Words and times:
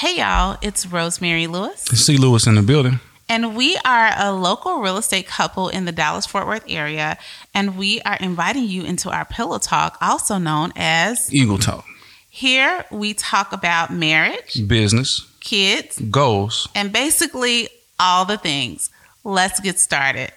Hey 0.00 0.16
y'all, 0.16 0.56
it's 0.62 0.86
Rosemary 0.86 1.46
Lewis. 1.46 1.82
C. 1.82 2.16
Lewis 2.16 2.46
in 2.46 2.54
the 2.54 2.62
building. 2.62 3.00
And 3.28 3.54
we 3.54 3.78
are 3.84 4.10
a 4.16 4.32
local 4.32 4.80
real 4.80 4.96
estate 4.96 5.26
couple 5.26 5.68
in 5.68 5.84
the 5.84 5.92
Dallas 5.92 6.24
Fort 6.24 6.46
Worth 6.46 6.64
area. 6.66 7.18
And 7.52 7.76
we 7.76 8.00
are 8.00 8.16
inviting 8.18 8.64
you 8.64 8.82
into 8.84 9.10
our 9.10 9.26
Pillow 9.26 9.58
Talk, 9.58 9.98
also 10.00 10.38
known 10.38 10.72
as 10.74 11.30
Eagle 11.34 11.58
Talk. 11.58 11.84
Here 12.30 12.86
we 12.90 13.12
talk 13.12 13.52
about 13.52 13.92
marriage, 13.92 14.66
Business, 14.66 15.30
kids, 15.40 15.98
goals. 15.98 16.66
and 16.74 16.94
basically 16.94 17.68
all 17.98 18.24
the 18.24 18.38
things. 18.38 18.88
Let's 19.22 19.60
get 19.60 19.78
started. 19.78 20.32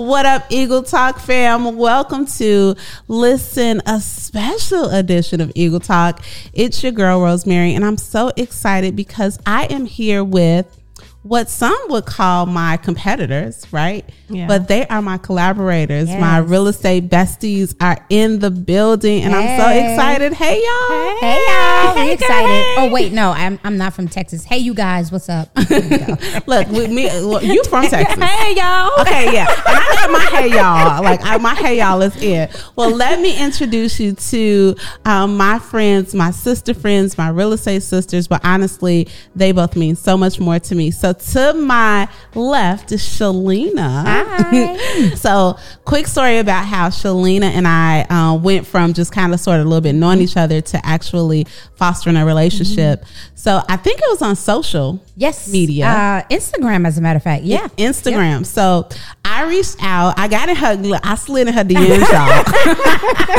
What 0.00 0.24
up, 0.24 0.46
Eagle 0.48 0.82
Talk 0.82 1.18
fam? 1.18 1.76
Welcome 1.76 2.24
to 2.38 2.74
listen 3.06 3.82
a 3.84 4.00
special 4.00 4.88
edition 4.88 5.42
of 5.42 5.52
Eagle 5.54 5.78
Talk. 5.78 6.24
It's 6.54 6.82
your 6.82 6.92
girl 6.92 7.20
Rosemary, 7.20 7.74
and 7.74 7.84
I'm 7.84 7.98
so 7.98 8.32
excited 8.38 8.96
because 8.96 9.38
I 9.44 9.66
am 9.66 9.84
here 9.84 10.24
with 10.24 10.80
what 11.20 11.50
some 11.50 11.76
would 11.90 12.06
call 12.06 12.46
my 12.46 12.78
competitors, 12.78 13.66
right? 13.72 14.08
Yeah. 14.30 14.46
But 14.46 14.68
they 14.68 14.86
are 14.86 15.02
my 15.02 15.18
collaborators. 15.18 16.08
Yes. 16.08 16.20
My 16.20 16.38
real 16.38 16.66
estate 16.68 17.08
besties 17.08 17.74
are 17.80 17.98
in 18.08 18.38
the 18.38 18.50
building, 18.50 19.22
and 19.24 19.34
I'm 19.34 19.60
so 19.60 19.68
excited. 19.68 20.32
Hey, 20.32 20.54
y'all. 20.62 21.16
Hey 21.20 21.44
y'all, 21.48 21.94
we 21.94 22.00
Hey, 22.00 22.12
excited. 22.14 22.46
girl. 22.46 22.74
Oh 22.78 22.90
wait, 22.92 23.12
no, 23.12 23.30
I'm 23.30 23.58
I'm 23.64 23.76
not 23.76 23.92
from 23.94 24.08
Texas. 24.08 24.44
Hey 24.44 24.58
you 24.58 24.72
guys, 24.74 25.10
what's 25.12 25.28
up? 25.28 25.48
Look, 26.46 26.68
with 26.68 26.90
me, 26.90 27.06
well, 27.06 27.42
you 27.42 27.62
from 27.64 27.84
Texas. 27.88 28.22
hey 28.22 28.54
y'all. 28.56 29.00
Okay, 29.00 29.32
yeah. 29.34 29.46
And 29.48 29.58
I 29.66 29.94
got 29.94 30.10
my 30.10 30.38
hey 30.38 30.48
y'all. 30.50 31.02
Like 31.02 31.20
I, 31.24 31.36
my 31.38 31.54
hey 31.54 31.78
y'all 31.78 32.00
is 32.02 32.16
in. 32.22 32.48
Well, 32.76 32.90
let 32.94 33.20
me 33.20 33.38
introduce 33.42 33.98
you 34.00 34.12
to 34.12 34.74
um, 35.04 35.36
my 35.36 35.58
friends, 35.58 36.14
my 36.14 36.30
sister 36.30 36.74
friends, 36.74 37.18
my 37.18 37.28
real 37.28 37.52
estate 37.52 37.82
sisters. 37.82 38.28
But 38.28 38.40
honestly, 38.44 39.08
they 39.34 39.52
both 39.52 39.76
mean 39.76 39.96
so 39.96 40.16
much 40.16 40.38
more 40.40 40.58
to 40.60 40.74
me. 40.74 40.90
So 40.90 41.12
to 41.12 41.54
my 41.54 42.08
left 42.34 42.92
is 42.92 43.02
Shalina. 43.02 44.04
Hi. 44.04 44.19
so 45.16 45.56
quick 45.84 46.06
story 46.06 46.38
about 46.38 46.64
how 46.66 46.88
Shalina 46.88 47.44
and 47.44 47.66
I 47.66 48.02
uh, 48.02 48.34
went 48.36 48.66
from 48.66 48.92
just 48.92 49.12
kind 49.12 49.32
of 49.34 49.40
sort 49.40 49.60
of 49.60 49.66
a 49.66 49.68
little 49.68 49.80
bit 49.80 49.94
knowing 49.94 50.20
each 50.20 50.36
other 50.36 50.60
to 50.60 50.86
actually 50.86 51.46
fostering 51.74 52.16
a 52.16 52.24
relationship. 52.26 53.04
So 53.34 53.62
I 53.68 53.76
think 53.76 53.98
it 54.00 54.06
was 54.08 54.22
on 54.22 54.36
social 54.36 55.02
Yes, 55.16 55.50
media. 55.50 55.86
uh, 55.86 56.22
Instagram, 56.30 56.86
as 56.86 56.98
a 56.98 57.00
matter 57.00 57.16
of 57.18 57.22
fact. 57.22 57.44
Yeah, 57.44 57.68
Instagram. 57.78 58.44
So 58.46 58.88
I 59.24 59.44
reached 59.48 59.76
out. 59.82 60.18
I 60.18 60.28
got 60.28 60.48
in 60.48 60.56
her. 60.56 61.00
I 61.02 61.14
slid 61.14 61.48
in 61.48 61.54
her 61.54 61.64
DMs, 61.64 62.00
y'all. 62.12 62.44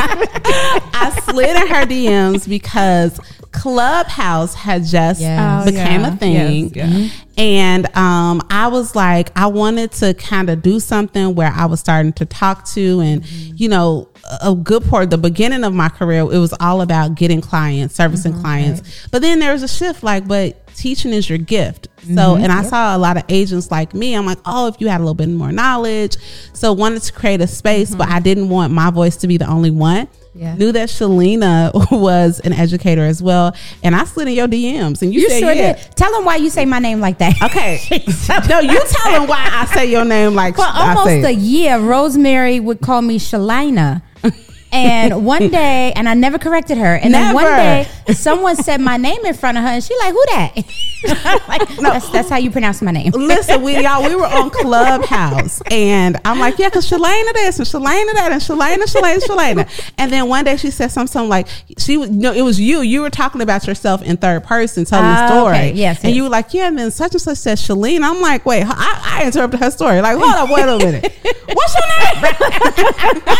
I 0.93 1.21
slid 1.25 1.49
in 1.61 1.67
her 1.67 1.85
DMs 1.85 2.47
because 2.47 3.19
Clubhouse 3.51 4.53
had 4.53 4.83
just 4.85 5.21
Yes. 5.21 5.61
Oh, 5.63 5.65
became 5.71 6.01
yeah. 6.01 6.13
a 6.13 6.15
thing. 6.17 6.71
Yes, 6.73 6.91
yeah. 6.91 7.09
And 7.41 7.87
um, 7.97 8.39
I 8.51 8.67
was 8.67 8.95
like, 8.95 9.31
I 9.35 9.47
wanted 9.47 9.91
to 9.93 10.13
kind 10.13 10.47
of 10.47 10.61
do 10.61 10.79
something 10.79 11.33
where 11.33 11.51
I 11.51 11.65
was 11.65 11.79
starting 11.79 12.13
to 12.13 12.25
talk 12.27 12.65
to, 12.73 12.99
and 12.99 13.23
mm-hmm. 13.23 13.53
you 13.55 13.67
know, 13.67 14.09
a 14.43 14.53
good 14.53 14.85
part, 14.85 15.09
the 15.09 15.17
beginning 15.17 15.63
of 15.63 15.73
my 15.73 15.89
career, 15.89 16.19
it 16.19 16.37
was 16.37 16.53
all 16.59 16.81
about 16.81 17.15
getting 17.15 17.41
clients, 17.41 17.95
servicing 17.95 18.33
mm-hmm. 18.33 18.41
clients. 18.41 19.07
But 19.09 19.23
then 19.23 19.39
there 19.39 19.53
was 19.53 19.63
a 19.63 19.67
shift, 19.67 20.03
like, 20.03 20.27
but 20.27 20.67
teaching 20.75 21.13
is 21.13 21.27
your 21.27 21.39
gift. 21.39 21.87
So, 22.01 22.09
mm-hmm. 22.09 22.43
and 22.43 22.51
I 22.51 22.61
saw 22.61 22.95
a 22.95 22.99
lot 22.99 23.17
of 23.17 23.23
agents 23.27 23.71
like 23.71 23.95
me. 23.95 24.15
I'm 24.15 24.27
like, 24.27 24.37
oh, 24.45 24.67
if 24.67 24.79
you 24.79 24.87
had 24.87 24.97
a 24.97 25.03
little 25.03 25.15
bit 25.15 25.29
more 25.29 25.51
knowledge. 25.51 26.17
So, 26.53 26.73
wanted 26.73 27.01
to 27.01 27.11
create 27.11 27.41
a 27.41 27.47
space, 27.47 27.95
but 27.95 28.07
I 28.07 28.19
didn't 28.19 28.49
want 28.49 28.71
my 28.71 28.91
voice 28.91 29.17
to 29.17 29.27
be 29.27 29.37
the 29.37 29.47
only 29.47 29.71
one. 29.71 30.07
Yeah. 30.33 30.55
Knew 30.55 30.71
that 30.71 30.89
Shalina 30.89 31.73
was 31.91 32.39
an 32.39 32.53
educator 32.53 33.03
as 33.03 33.21
well, 33.21 33.55
and 33.83 33.95
I 33.95 34.05
slid 34.05 34.29
in 34.29 34.33
your 34.33 34.47
DMs, 34.47 35.01
and 35.01 35.13
you, 35.13 35.21
you 35.21 35.29
said 35.29 35.39
sure 35.39 35.51
yeah. 35.51 35.73
did. 35.73 35.95
Tell 35.95 36.11
them 36.13 36.23
why 36.23 36.37
you 36.37 36.49
say 36.49 36.65
my 36.65 36.79
name 36.79 37.01
like 37.01 37.17
that. 37.17 37.41
Okay. 37.41 37.81
no, 38.49 38.59
you 38.59 38.81
tell 38.87 39.11
them 39.11 39.27
why 39.27 39.49
I 39.51 39.65
say 39.73 39.91
your 39.91 40.05
name 40.05 40.33
like 40.33 40.55
For 40.55 40.65
almost 40.65 41.25
a 41.25 41.33
year, 41.33 41.79
Rosemary 41.79 42.59
would 42.59 42.79
call 42.79 43.01
me 43.01 43.19
Shalina. 43.19 44.01
And 44.71 45.25
one 45.25 45.49
day, 45.51 45.91
and 45.95 46.07
I 46.07 46.13
never 46.13 46.37
corrected 46.37 46.77
her. 46.77 46.95
And 46.95 47.13
then 47.13 47.33
one 47.33 47.43
day, 47.45 47.87
someone 48.13 48.55
said 48.55 48.79
my 48.81 48.97
name 48.97 49.25
in 49.25 49.33
front 49.33 49.57
of 49.57 49.63
her, 49.63 49.69
and 49.69 49.83
she 49.83 49.95
like, 49.97 50.11
"Who 50.13 50.23
that?" 50.31 50.53
like, 51.47 51.67
that's, 51.77 52.09
that's 52.09 52.29
how 52.29 52.37
you 52.37 52.51
pronounce 52.51 52.81
my 52.81 52.91
name. 52.91 53.11
Listen, 53.13 53.61
we 53.63 53.81
y'all, 53.83 54.03
we 54.07 54.15
were 54.15 54.25
on 54.27 54.49
Clubhouse, 54.61 55.61
and 55.71 56.17
I'm 56.25 56.39
like, 56.39 56.57
yeah, 56.59 56.69
because 56.69 56.89
Shalana 56.89 57.33
this 57.33 57.59
and 57.59 57.67
Shalana 57.67 58.13
that 58.13 58.29
and 58.31 58.41
Shalana, 58.41 58.83
Shalana, 58.83 59.17
Shalana. 59.19 59.91
And 59.97 60.11
then 60.11 60.27
one 60.29 60.45
day 60.45 60.57
she 60.57 60.69
said 60.71 60.87
something, 60.89 61.11
something 61.11 61.29
like 61.29 61.47
she, 61.77 61.97
was- 61.97 62.09
no, 62.11 62.31
it 62.31 62.43
was 62.43 62.59
you. 62.59 62.81
You 62.81 63.01
were 63.01 63.09
talking 63.09 63.41
about 63.41 63.65
yourself 63.67 64.01
in 64.03 64.17
third 64.17 64.43
person, 64.43 64.85
telling 64.85 65.07
the 65.07 65.11
Ah, 65.21 65.27
story. 65.27 65.55
okay. 65.57 65.71
Yes, 65.73 65.97
and 66.03 66.09
yes. 66.09 66.15
you 66.15 66.23
were 66.23 66.29
like, 66.29 66.53
yeah, 66.53 66.67
and 66.67 66.77
then 66.77 66.91
such 66.91 67.13
and 67.13 67.21
such 67.21 67.37
said 67.39 67.57
Shalene. 67.57 68.03
I'm 68.03 68.21
like, 68.21 68.45
wait, 68.45 68.63
I, 68.65 69.19
I 69.21 69.25
interrupted 69.25 69.59
her 69.59 69.71
story. 69.71 70.01
Like, 70.01 70.17
hold 70.17 70.31
up, 70.33 70.49
wait 70.49 70.63
a 70.63 70.77
minute, 70.77 71.11
what's 71.51 71.75
your 71.75 71.87
name? 71.87 73.31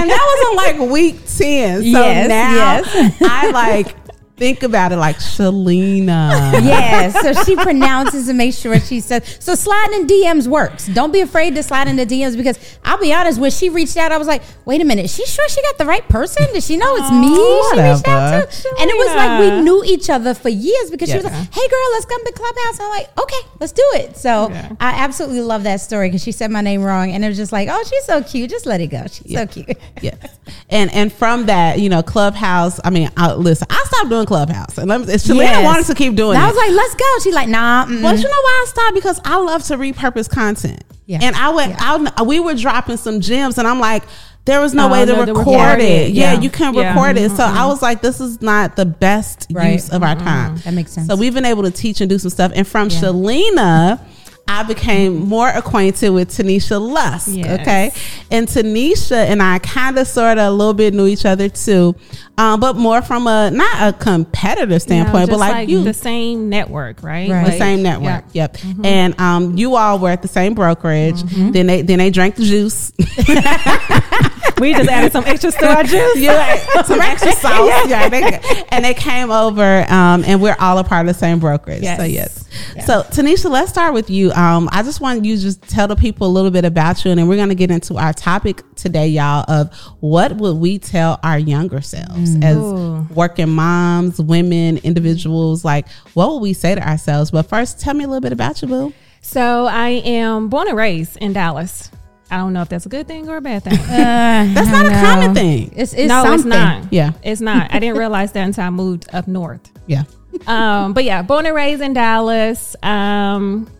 And 0.00 0.10
that 0.10 0.18
was 0.20 0.48
on 0.50 0.56
like 0.56 0.90
week 0.92 1.16
ten. 1.26 1.78
So 1.80 1.84
Yes, 1.88 2.28
now 2.28 2.54
yes. 3.02 3.16
I 3.22 3.50
like 3.50 4.03
think 4.36 4.62
about 4.62 4.92
it 4.92 4.96
like 4.96 5.16
Shalina. 5.16 6.52
yes. 6.64 7.20
So 7.20 7.44
she 7.44 7.56
pronounces 7.56 8.28
and 8.28 8.36
makes 8.38 8.58
sure 8.58 8.78
she 8.80 9.00
says. 9.00 9.38
So 9.40 9.54
sliding 9.54 10.00
in 10.00 10.06
DMs 10.06 10.46
works. 10.46 10.86
Don't 10.88 11.12
be 11.12 11.20
afraid 11.20 11.54
to 11.54 11.62
slide 11.62 11.88
into 11.88 12.04
DMs 12.04 12.36
because 12.36 12.58
I'll 12.84 12.98
be 12.98 13.12
honest. 13.12 13.38
When 13.38 13.50
she 13.50 13.68
reached 13.68 13.96
out, 13.96 14.12
I 14.12 14.18
was 14.18 14.26
like, 14.26 14.42
"Wait 14.64 14.80
a 14.80 14.84
minute. 14.84 15.06
Is 15.06 15.14
she 15.14 15.24
sure 15.26 15.48
she 15.48 15.62
got 15.62 15.78
the 15.78 15.86
right 15.86 16.06
person? 16.08 16.46
Does 16.52 16.66
she 16.66 16.76
know 16.76 16.96
it's 16.96 17.10
me 17.10 17.28
she 17.28 17.34
oh, 17.36 17.92
reached 17.94 18.08
out 18.08 18.50
to?" 18.50 18.76
And 18.80 18.90
it 18.90 18.96
was 18.96 19.14
like 19.14 19.40
we 19.40 19.60
knew 19.62 19.82
each 19.84 20.10
other 20.10 20.34
for 20.34 20.48
years 20.48 20.90
because 20.90 21.08
she 21.08 21.16
was 21.16 21.24
like, 21.24 21.32
"Hey, 21.32 21.68
girl, 21.68 21.88
let's 21.92 22.06
come 22.06 22.24
to 22.24 22.32
Clubhouse." 22.32 22.80
I'm 22.80 22.90
like, 22.90 23.18
"Okay, 23.18 23.48
let's 23.60 23.72
do 23.72 23.84
it." 23.94 24.16
So 24.16 24.50
Yeah. 24.50 24.72
I 24.80 25.04
absolutely 25.04 25.40
love 25.40 25.62
that 25.64 25.80
story 25.80 26.08
because 26.08 26.22
she 26.22 26.32
said 26.32 26.50
my 26.50 26.60
name 26.60 26.82
wrong, 26.82 27.10
and 27.12 27.24
it 27.24 27.28
was 27.28 27.36
just 27.36 27.52
like, 27.52 27.68
"Oh, 27.70 27.82
she's 27.84 28.04
so 28.04 28.22
cute. 28.22 28.50
Just 28.50 28.66
let 28.66 28.80
it 28.80 28.88
go. 28.88 29.04
She's 29.10 29.32
so 29.32 29.46
cute." 29.46 29.76
yes. 30.02 30.38
And 30.70 30.92
and 30.92 31.12
from 31.12 31.46
that, 31.46 31.78
you 31.78 31.88
know, 31.88 32.02
Clubhouse. 32.02 32.80
I 32.84 32.90
mean, 32.90 33.10
I, 33.16 33.34
listen, 33.34 33.66
I 33.70 33.82
stopped 33.86 34.10
doing 34.10 34.23
Clubhouse, 34.26 34.78
and 34.78 34.88
let 34.88 35.00
me, 35.02 35.06
Shalina 35.06 35.36
Yes. 35.38 35.64
wanted 35.64 35.86
to 35.86 35.94
keep 35.94 36.14
doing 36.14 36.36
And 36.36 36.44
I 36.44 36.48
it. 36.48 36.54
was 36.54 36.56
like, 36.56 36.70
"Let's 36.70 36.94
go." 36.94 37.04
She's 37.22 37.34
like, 37.34 37.48
"Nah." 37.48 37.86
mm-mm. 37.86 38.02
but 38.02 38.16
you 38.16 38.22
know 38.24 38.30
why 38.30 38.64
I 38.64 38.66
stopped? 38.68 38.94
Because 38.94 39.20
I 39.24 39.36
love 39.38 39.62
to 39.64 39.76
repurpose 39.76 40.28
content. 40.28 40.82
Yeah. 41.06 41.18
And 41.22 41.36
I 41.36 41.50
went 41.50 41.74
out. 41.80 42.26
We 42.26 42.40
were 42.40 42.54
dropping 42.54 42.96
some 42.96 43.20
gems, 43.20 43.58
and 43.58 43.66
I'm 43.68 43.80
like. 43.80 44.04
There 44.46 44.60
was 44.60 44.74
no 44.74 44.88
Oh, 44.88 44.92
way 44.92 45.06
to 45.06 45.12
no, 45.12 45.20
record 45.20 45.38
record 45.38 45.80
it. 45.80 45.84
it. 45.84 46.10
Yeah, 46.12 46.34
Yeah. 46.34 46.40
you 46.42 46.50
can 46.50 46.74
Yeah. 46.74 46.90
record 46.92 47.16
it. 47.16 47.30
So 47.30 47.42
I 47.42 47.48
mm-hmm. 47.48 47.66
was 47.68 47.80
like, 47.80 48.02
this 48.02 48.20
is 48.20 48.42
not 48.42 48.76
the 48.76 48.84
best 48.84 49.46
Right. 49.50 49.72
use 49.72 49.88
of 49.88 50.02
our 50.02 50.14
time. 50.16 50.56
That 50.66 50.74
makes 50.74 50.92
sense. 50.92 51.06
So 51.06 51.16
we've 51.16 51.32
been 51.32 51.46
able 51.46 51.62
to 51.62 51.70
teach 51.70 52.02
and 52.02 52.10
do 52.10 52.18
some 52.18 52.28
stuff. 52.28 52.52
And 52.54 52.68
from 52.68 52.90
Yeah. 52.90 53.00
Shalina, 53.00 54.00
I 54.46 54.62
became 54.62 55.26
more 55.28 55.48
acquainted 55.48 56.10
with 56.10 56.28
Tanisha 56.28 56.80
Lusk. 56.80 57.28
Yes. 57.30 57.60
Okay. 57.60 57.90
And 58.30 58.46
Tanisha 58.46 59.16
and 59.16 59.42
I 59.42 59.58
kind 59.58 59.98
of 59.98 60.06
sort 60.06 60.36
of 60.38 60.46
a 60.46 60.50
little 60.50 60.74
bit 60.74 60.92
knew 60.92 61.06
each 61.06 61.24
other 61.24 61.48
too, 61.48 61.94
um, 62.36 62.60
but 62.60 62.76
more 62.76 63.00
from 63.00 63.26
a 63.26 63.50
not 63.50 63.94
a 63.94 63.96
competitor 63.98 64.78
standpoint, 64.78 65.30
but 65.30 65.38
just 65.38 65.40
like, 65.40 65.68
you, 65.68 65.82
the 65.82 65.94
same 65.94 66.50
network, 66.50 67.02
right? 67.02 67.30
Right. 67.30 67.44
the 67.44 67.50
Like, 67.50 67.58
same 67.58 67.82
network. 67.82 68.24
yeah. 68.32 68.48
Yep. 68.54 68.58
And 68.84 69.18
um, 69.20 69.56
you 69.56 69.76
all 69.76 69.98
were 69.98 70.10
at 70.10 70.20
the 70.22 70.28
same 70.28 70.54
brokerage. 70.54 71.22
Then 71.22 71.66
they 71.66 71.80
then 71.82 71.98
they 71.98 72.10
drank 72.10 72.36
the 72.36 72.44
juice. 72.44 72.92
We 74.60 74.72
just 74.72 74.88
added 74.88 75.12
some 75.12 75.24
extra 75.24 75.50
to 75.52 75.66
our 75.66 75.82
juice. 75.84 76.18
yeah, 76.18 76.60
like, 76.74 76.86
some 76.86 77.00
extra 77.00 77.32
sauce. 77.32 77.88
Yeah, 77.88 78.08
they, 78.08 78.40
and 78.70 78.84
they 78.84 78.94
came 78.94 79.30
over, 79.30 79.84
um, 79.90 80.24
and 80.24 80.40
we're 80.40 80.56
all 80.58 80.78
a 80.78 80.84
part 80.84 81.06
of 81.06 81.14
the 81.14 81.18
same 81.18 81.38
brokerage. 81.38 81.82
Yes. 81.82 81.98
So 81.98 82.04
yes. 82.04 82.86
So 82.86 83.02
Tanisha, 83.02 83.50
let's 83.50 83.70
start 83.70 83.94
with 83.94 84.10
you. 84.10 84.30
Um, 84.32 84.68
I 84.72 84.82
just 84.82 85.00
want 85.00 85.24
you 85.24 85.36
to 85.36 85.42
just 85.42 85.62
tell 85.62 85.88
the 85.88 85.96
people 85.96 86.26
a 86.26 86.32
little 86.32 86.50
bit 86.50 86.64
about 86.64 87.04
you, 87.04 87.10
and 87.10 87.18
then 87.18 87.28
we're 87.28 87.36
going 87.36 87.48
to 87.48 87.54
get 87.54 87.70
into 87.70 87.96
our 87.96 88.12
topic 88.12 88.62
today, 88.76 89.08
y'all. 89.08 89.44
Of 89.48 89.74
what 90.00 90.36
would 90.36 90.56
we 90.56 90.78
tell 90.78 91.18
our 91.22 91.38
younger 91.38 91.80
selves 91.80 92.36
as 92.42 92.56
Ooh. 92.56 93.06
working 93.10 93.50
moms, 93.50 94.20
women, 94.20 94.78
individuals? 94.78 95.64
Like, 95.64 95.88
what 96.14 96.32
would 96.32 96.42
we 96.42 96.52
say 96.52 96.74
to 96.74 96.88
ourselves? 96.88 97.30
But 97.30 97.42
first, 97.42 97.80
tell 97.80 97.94
me 97.94 98.04
a 98.04 98.08
little 98.08 98.20
bit 98.20 98.32
about 98.32 98.62
you, 98.62 98.68
boo. 98.68 98.92
So 99.20 99.66
I 99.66 99.88
am 99.88 100.48
born 100.48 100.68
and 100.68 100.76
raised 100.76 101.16
in 101.16 101.32
Dallas. 101.32 101.90
I 102.30 102.38
don't 102.38 102.52
know 102.52 102.62
if 102.62 102.68
that's 102.68 102.86
a 102.86 102.88
good 102.88 103.06
thing 103.06 103.28
or 103.28 103.36
a 103.36 103.40
bad 103.40 103.62
thing. 103.64 103.78
That's 103.86 104.70
not 104.70 104.86
a 104.86 104.90
common 104.90 105.34
thing. 105.34 105.72
It's, 105.76 105.92
it's 105.92 106.08
no, 106.08 106.24
something. 106.24 106.34
it's 106.34 106.44
not. 106.44 106.92
Yeah. 106.92 107.12
It's 107.22 107.40
not. 107.40 107.72
I 107.72 107.78
didn't 107.78 107.98
realize 107.98 108.32
that 108.32 108.44
until 108.44 108.64
I 108.64 108.70
moved 108.70 109.06
up 109.12 109.28
north. 109.28 109.70
Yeah. 109.86 110.04
Um, 110.46 110.94
but 110.94 111.04
yeah, 111.04 111.22
born 111.22 111.46
and 111.46 111.54
raised 111.54 111.82
in 111.82 111.92
Dallas. 111.92 112.74
Um, 112.82 113.70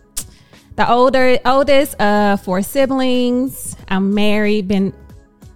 the 0.75 0.89
older 0.89 1.39
oldest 1.43 1.95
of 1.95 2.41
four 2.41 2.61
siblings. 2.61 3.75
I'm 3.89 4.13
married, 4.13 4.67
been 4.67 4.93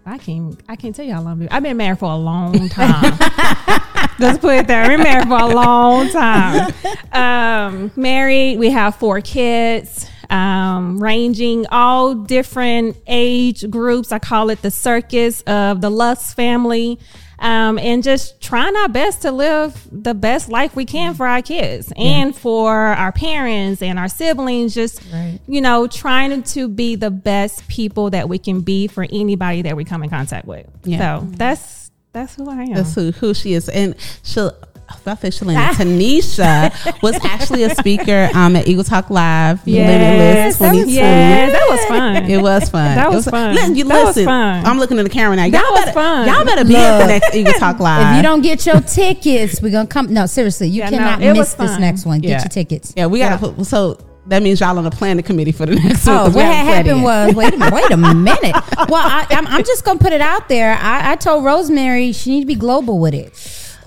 I 0.10 0.18
can't. 0.18 0.60
I 0.68 0.76
can't 0.76 0.96
tell 0.96 1.06
you 1.06 1.14
how 1.14 1.22
long. 1.22 1.48
I've 1.52 1.62
been 1.62 1.78
married 1.78 2.00
for 2.00 2.12
a 2.12 2.16
long 2.18 2.68
time. 2.70 3.18
Just 4.20 4.42
put 4.42 4.56
it 4.56 4.68
there. 4.68 4.82
I've 4.82 4.90
been 4.90 5.04
married 5.04 5.28
for 5.28 5.38
a 5.38 5.48
long 5.48 6.10
time. 6.10 6.74
Um, 7.12 7.92
married. 7.96 8.58
We 8.58 8.72
have 8.72 8.96
four 8.96 9.22
kids, 9.22 10.09
um, 10.30 11.02
ranging 11.02 11.66
all 11.68 12.14
different 12.16 12.98
age 13.08 13.70
groups. 13.70 14.12
I 14.12 14.20
call 14.20 14.50
it 14.50 14.62
the 14.62 14.72
circus 14.72 15.42
of 15.42 15.82
the 15.82 15.90
Lusk 15.90 16.36
family. 16.36 17.00
Um, 17.42 17.80
and 17.80 18.04
just 18.04 18.42
trying 18.42 18.76
our 18.76 18.90
best 18.90 19.22
to 19.22 19.32
live 19.32 19.88
the 19.90 20.14
best 20.14 20.50
life 20.50 20.76
we 20.76 20.84
can 20.84 21.14
for 21.14 21.26
our 21.26 21.42
kids 21.42 21.94
and 21.96 22.36
for 22.36 22.76
our 22.76 23.14
parents 23.14 23.82
and 23.82 23.98
our 23.98 24.10
siblings. 24.10 24.74
Just 24.74 25.02
Right. 25.10 25.40
you 25.48 25.62
know, 25.62 25.88
trying 25.88 26.44
to 26.44 26.68
be 26.68 26.96
the 26.98 27.10
best 27.10 27.66
people 27.70 28.10
that 28.10 28.28
we 28.28 28.40
can 28.40 28.60
be 28.60 28.88
for 28.88 29.08
anybody 29.10 29.62
that 29.62 29.78
we 29.78 29.86
come 29.86 30.04
in 30.04 30.10
contact 30.10 30.48
with. 30.48 30.68
Yeah. 30.84 31.20
So 31.22 31.28
that's 31.38 31.92
that's 32.12 32.36
who 32.36 32.50
I 32.50 32.64
am. 32.64 32.74
That's 32.74 32.94
who, 32.94 33.12
who 33.12 33.34
she 33.34 33.54
is. 33.54 33.70
And 33.70 33.96
she'll, 34.24 34.52
I 35.06 35.16
feel 35.16 35.32
Tanisha 35.32 37.02
was 37.02 37.16
actually 37.26 37.64
a 37.64 37.76
speaker 37.76 38.30
um, 38.34 38.56
at 38.56 38.68
Eagle 38.68 38.84
Talk 38.84 39.10
Live, 39.10 39.60
Yes, 39.66 40.58
that 40.58 40.74
was- 40.76 40.88
yes, 40.94 41.52
that 41.52 41.68
was 41.70 41.86
fun. 41.86 42.16
It 42.30 42.42
was 42.42 42.70
fun. 42.70 42.96
That 42.96 43.12
It 43.12 43.16
was 43.16 43.26
fun. 43.26 43.56
Listen, 43.56 43.76
you 43.76 43.84
That 43.86 44.04
was 44.06 44.16
listen, 44.16 44.26
fun. 44.26 44.66
I'm 44.66 44.78
looking 44.80 45.00
at 45.00 45.04
the 45.04 45.10
camera 45.10 45.36
now. 45.36 45.44
Y'all 45.44 45.52
That 45.52 45.72
was 45.72 45.80
better, 45.86 45.94
fun. 45.94 46.28
Y'all 46.28 46.46
better 46.46 46.66
be 46.66 46.76
at 46.76 47.00
the 47.00 47.08
next 47.08 47.36
Eagle 47.36 47.54
Talk 47.54 47.80
Live. 47.80 48.12
If 48.12 48.18
you 48.18 48.24
don't 48.24 48.42
get 48.42 48.66
your 48.66 48.82
tickets, 48.82 49.62
we're 49.62 49.72
gonna 49.72 49.88
come. 49.88 50.14
No, 50.14 50.26
seriously, 50.26 50.68
you 50.70 50.80
Yeah, 50.80 50.90
cannot 50.90 51.22
it 51.22 51.30
was 51.30 51.38
miss 51.38 51.54
this 51.54 51.80
next 51.80 52.06
one. 52.06 52.20
Get 52.20 52.30
Yeah. 52.30 52.38
your 52.40 52.50
tickets. 52.50 52.94
yeah, 52.96 53.06
we 53.08 53.20
gotta 53.20 53.36
Yeah. 53.46 53.54
put. 53.54 53.66
So 53.66 53.98
that 54.28 54.44
means 54.44 54.60
y'all 54.60 54.78
on 54.78 54.84
the 54.84 54.92
planning 54.92 55.24
committee 55.24 55.52
for 55.52 55.66
the 55.66 55.76
next 55.84 56.06
one. 56.06 56.16
Oh, 56.16 56.20
'cause 56.26 56.36
we 56.36 56.42
what 56.44 56.54
had 56.54 56.86
happened 56.86 57.04
was 57.04 57.34
wait 57.36 57.54
a 57.54 57.58
minute, 57.58 57.74
wait 57.82 57.92
a 57.92 57.98
minute. 57.98 58.56
Well, 58.90 58.96
I, 59.04 59.26
I'm, 59.32 59.48
I'm 59.48 59.64
just 59.64 59.84
gonna 59.86 60.00
put 60.00 60.14
it 60.14 60.22
out 60.22 60.50
there. 60.50 60.74
I, 60.80 61.12
I 61.12 61.16
told 61.16 61.44
Rosemary 61.46 62.12
she 62.12 62.32
need 62.32 62.42
to 62.42 62.48
be 62.48 62.56
global 62.56 63.00
with 63.00 63.14
it. 63.14 63.34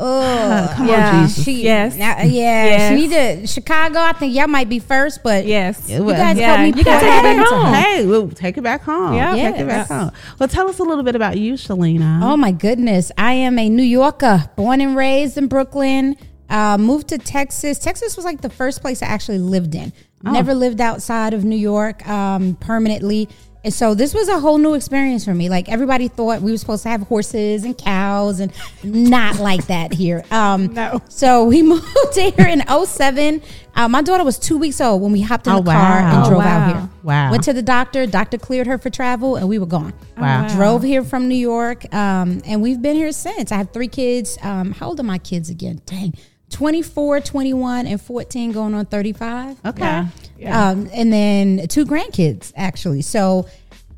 Oh, 0.04 0.72
Come 0.76 0.82
on, 0.82 0.88
yeah, 0.88 1.22
Jesus. 1.26 1.44
she, 1.44 1.62
Yes. 1.62 1.94
uh, 1.94 1.98
yeah, 1.98 2.24
Yes. 2.26 2.88
she 2.88 2.94
need 3.06 3.10
to 3.42 3.46
Chicago. 3.46 4.00
I 4.00 4.12
think 4.14 4.34
y'all 4.34 4.48
might 4.48 4.68
be 4.68 4.78
first, 4.80 5.22
but 5.22 5.46
yes. 5.46 5.88
You 5.88 6.04
guys 6.06 6.36
Yeah, 6.36 6.56
help 6.56 6.60
me. 6.74 6.78
you 6.78 6.84
gotta 6.84 7.06
take 7.06 7.18
it 7.20 7.36
back 7.36 7.46
home. 7.48 7.74
Hey, 7.74 8.06
we'll 8.06 8.28
take 8.30 8.58
it 8.58 8.62
back 8.62 8.82
home. 8.82 9.14
Yeah. 9.14 9.34
take 9.34 9.60
it 9.60 9.66
back 9.68 9.86
home. 9.88 10.10
Well, 10.38 10.48
tell 10.48 10.68
us 10.68 10.78
a 10.80 10.82
little 10.82 11.04
bit 11.04 11.14
about 11.14 11.38
you, 11.38 11.54
Shalina. 11.54 12.20
Oh 12.22 12.36
my 12.36 12.50
goodness. 12.52 13.12
I 13.16 13.32
am 13.34 13.58
a 13.58 13.68
New 13.68 13.82
Yorker, 13.84 14.50
born 14.56 14.80
and 14.80 14.96
raised 14.96 15.38
in 15.38 15.46
Brooklyn. 15.46 16.16
Uh, 16.50 16.76
moved 16.76 17.08
to 17.08 17.16
Texas. 17.18 17.78
Texas 17.78 18.16
was 18.16 18.24
like 18.26 18.40
the 18.42 18.50
first 18.50 18.82
place 18.82 19.02
I 19.02 19.06
actually 19.06 19.38
lived 19.38 19.74
in. 19.74 19.92
Never 20.24 20.54
lived 20.54 20.80
outside 20.80 21.32
of 21.34 21.44
New 21.44 21.56
York 21.56 22.06
um, 22.08 22.54
permanently. 22.56 23.28
And 23.64 23.72
so 23.72 23.94
this 23.94 24.12
was 24.12 24.28
a 24.28 24.40
whole 24.40 24.58
new 24.58 24.74
experience 24.74 25.24
for 25.24 25.34
me. 25.34 25.48
Like 25.48 25.68
everybody 25.68 26.08
thought 26.08 26.42
we 26.42 26.50
were 26.50 26.58
supposed 26.58 26.82
to 26.82 26.88
have 26.88 27.02
horses 27.02 27.62
and 27.64 27.78
cows 27.78 28.40
and 28.40 28.52
not 28.82 29.38
like 29.38 29.66
that 29.68 29.92
here. 29.92 30.24
Um, 30.32 30.74
No. 30.74 31.00
So 31.08 31.44
we 31.44 31.62
moved 31.72 31.86
here 32.16 32.48
in 32.48 32.62
07. 32.66 33.40
Uh, 33.76 33.88
my 33.88 34.02
daughter 34.02 34.24
was 34.24 34.38
two 34.38 34.58
weeks 34.58 34.80
old 34.80 35.00
when 35.00 35.12
we 35.12 35.20
hopped 35.20 35.46
in 35.46 35.52
Oh, 35.52 35.60
the 35.60 35.70
car 35.70 36.00
wow. 36.02 36.10
and 36.16 36.26
Oh, 36.26 36.28
drove 36.28 36.44
wow. 36.44 36.58
out 36.58 36.76
here. 36.76 36.90
Wow. 37.04 37.30
Went 37.30 37.44
to 37.44 37.52
the 37.52 37.62
doctor. 37.62 38.04
Doctor 38.06 38.36
cleared 38.38 38.66
her 38.66 38.78
for 38.78 38.90
travel 38.90 39.36
and 39.36 39.48
we 39.48 39.58
were 39.60 39.66
gone 39.66 39.92
Wow. 40.18 40.42
wow. 40.42 40.48
drove 40.56 40.82
here 40.82 41.04
from 41.04 41.28
New 41.28 41.36
York, 41.36 41.92
um, 41.94 42.42
and 42.44 42.60
we've 42.62 42.82
been 42.82 42.96
here 42.96 43.12
since. 43.12 43.50
I 43.52 43.56
have 43.56 43.70
three 43.72 43.88
kids. 43.88 44.36
Um, 44.42 44.72
how 44.72 44.88
old 44.88 45.00
are 45.00 45.04
my 45.04 45.18
kids 45.18 45.48
again? 45.50 45.80
Dang. 45.86 46.14
24, 46.52 47.20
21, 47.20 47.86
and 47.86 48.00
14 48.00 48.52
going 48.52 48.74
on 48.74 48.86
35. 48.86 49.58
Okay. 49.66 49.80
Yeah. 49.80 50.08
Yeah. 50.38 50.68
Um, 50.70 50.88
and 50.92 51.12
then 51.12 51.66
two 51.68 51.84
grandkids, 51.84 52.52
actually. 52.56 53.02
So, 53.02 53.46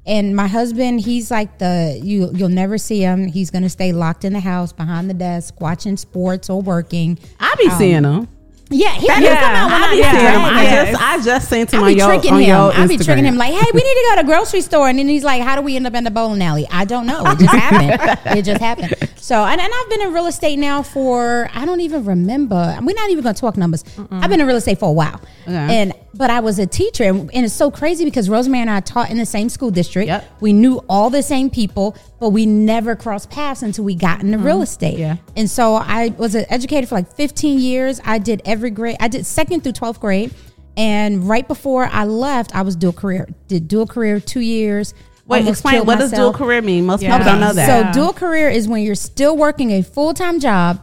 and 0.07 0.37
my 0.37 0.47
husband, 0.47 1.01
he's 1.01 1.31
like 1.31 1.59
the, 1.59 1.99
you, 2.03 2.31
you'll 2.35 2.49
never 2.51 2.77
see 2.79 3.01
him. 3.01 3.27
He's 3.27 3.51
going 3.51 3.63
to 3.63 3.71
stay 3.71 3.93
locked 3.93 4.25
in 4.25 4.33
the 4.35 4.41
house 4.41 4.73
behind 4.73 5.09
the 5.09 5.15
desk, 5.15 5.61
watching 5.61 5.97
sports 5.97 6.51
or 6.51 6.61
working. 6.61 7.19
I 7.41 7.55
be 7.59 7.71
seeing 7.71 8.03
them. 8.03 8.29
Yeah, 8.71 8.93
he 8.95 9.07
Yeah, 9.07 9.21
he'll 9.21 9.35
come 9.35 9.43
out 9.55 9.71
when 9.71 9.83
I 9.83 9.87
I 9.87 9.91
be 9.91 9.97
get 9.99 10.11
seeing 10.15 10.25
him. 10.33 10.41
I 10.41 10.63
Yes. 10.63 10.91
just 10.91 11.03
I 11.03 11.23
just 11.25 11.49
seen 11.51 11.67
him 11.67 11.81
I 11.81 11.83
on 11.83 11.87
be 11.93 11.99
your 11.99 12.09
tricking 12.09 12.33
on 12.33 12.41
him. 12.41 12.83
I 12.83 12.87
be 12.87 12.97
tricking 12.97 13.25
him 13.25 13.37
like, 13.37 13.53
hey, 13.53 13.71
we 13.75 13.81
need 13.81 13.95
to 13.95 14.07
go 14.11 14.17
to 14.17 14.23
the 14.23 14.27
grocery 14.33 14.61
store, 14.63 14.89
and 14.89 14.99
then 14.99 15.07
he's 15.07 15.23
like, 15.23 15.43
how 15.43 15.55
do 15.55 15.61
we 15.63 15.77
end 15.77 15.87
up 15.87 15.95
in 15.95 16.03
the 16.05 16.11
bowling 16.11 16.43
alley? 16.43 16.67
I 16.71 16.85
don't 16.87 17.07
know. 17.07 17.23
It 17.27 17.39
just 17.39 17.55
happened. 17.55 18.21
it 18.39 18.43
just 18.43 18.61
happened. 18.63 18.95
So, 19.25 19.43
and, 19.43 19.59
and 19.59 19.73
I've 19.75 19.89
been 19.89 20.03
in 20.03 20.13
real 20.13 20.27
estate 20.27 20.59
now 20.59 20.83
for 20.83 21.49
I 21.55 21.65
don't 21.65 21.81
even 21.81 22.05
remember. 22.05 22.77
We're 22.83 22.95
not 22.95 23.09
even 23.09 23.25
going 23.25 23.35
to 23.35 23.41
talk 23.41 23.57
numbers. 23.57 23.83
I've 24.11 24.29
been 24.29 24.39
in 24.39 24.47
real 24.47 24.57
estate 24.57 24.79
for 24.79 24.91
a 24.91 24.93
while, 24.93 25.19
and 25.47 25.95
but 26.13 26.29
I 26.29 26.41
was 26.41 26.59
a 26.59 26.67
teacher, 26.67 27.05
and, 27.05 27.31
and 27.33 27.47
it's 27.47 27.55
so 27.55 27.71
crazy 27.71 28.05
because 28.05 28.29
Rosemary 28.29 28.61
and 28.61 28.69
I 28.69 28.81
taught 28.81 29.11
in 29.11 29.17
the 29.17 29.25
same 29.25 29.49
school 29.49 29.71
district. 29.71 30.09
Yep. 30.09 30.41
We 30.41 30.53
knew 30.53 30.77
all 30.91 31.09
the 31.09 31.23
same 31.23 31.49
people, 31.49 31.97
but 32.21 32.31
we 32.31 32.45
never 32.45 32.95
crossed 32.95 33.31
paths 33.31 33.63
until 33.63 33.85
we 33.85 33.95
got 33.95 34.21
into 34.21 34.37
real 34.37 34.57
mm-hmm. 34.57 34.65
estate. 34.65 34.99
Yeah. 34.99 35.17
And 35.39 35.49
so 35.49 35.77
I 35.77 36.09
was 36.19 36.35
an 36.35 36.45
educator 36.51 36.87
for 36.87 36.97
like 36.97 37.11
15 37.11 37.59
years. 37.59 38.03
I 38.05 38.19
did 38.19 38.43
every 38.45 38.69
grade. 38.69 38.99
I 39.01 39.09
did 39.09 39.25
second 39.25 39.63
through 39.63 39.73
12th 39.73 40.01
grade. 40.01 40.35
And 40.77 41.27
right 41.27 41.49
before 41.49 41.87
I 41.87 42.05
left, 42.05 42.55
I 42.55 42.61
was 42.61 42.77
dual 42.77 42.93
career. 42.93 43.27
Did 43.49 43.69
dual 43.69 43.87
career 43.87 44.21
two 44.21 44.41
years. 44.41 44.93
Wait, 45.27 45.39
almost 45.39 45.53
explain 45.61 45.75
killed 45.77 45.87
what 45.87 45.99
does 45.99 46.11
dual 46.13 46.33
career 46.33 46.61
mean? 46.63 46.85
Most 46.87 47.03
Yeah. 47.03 47.17
people 47.17 47.33
don't 47.33 47.41
know 47.41 47.53
that. 47.53 47.93
So 47.95 47.99
dual 48.01 48.13
career 48.13 48.49
is 48.51 48.69
when 48.69 48.83
you're 48.83 48.95
still 48.95 49.37
working 49.37 49.71
a 49.71 49.83
full 49.83 50.13
time 50.15 50.39
job 50.41 50.81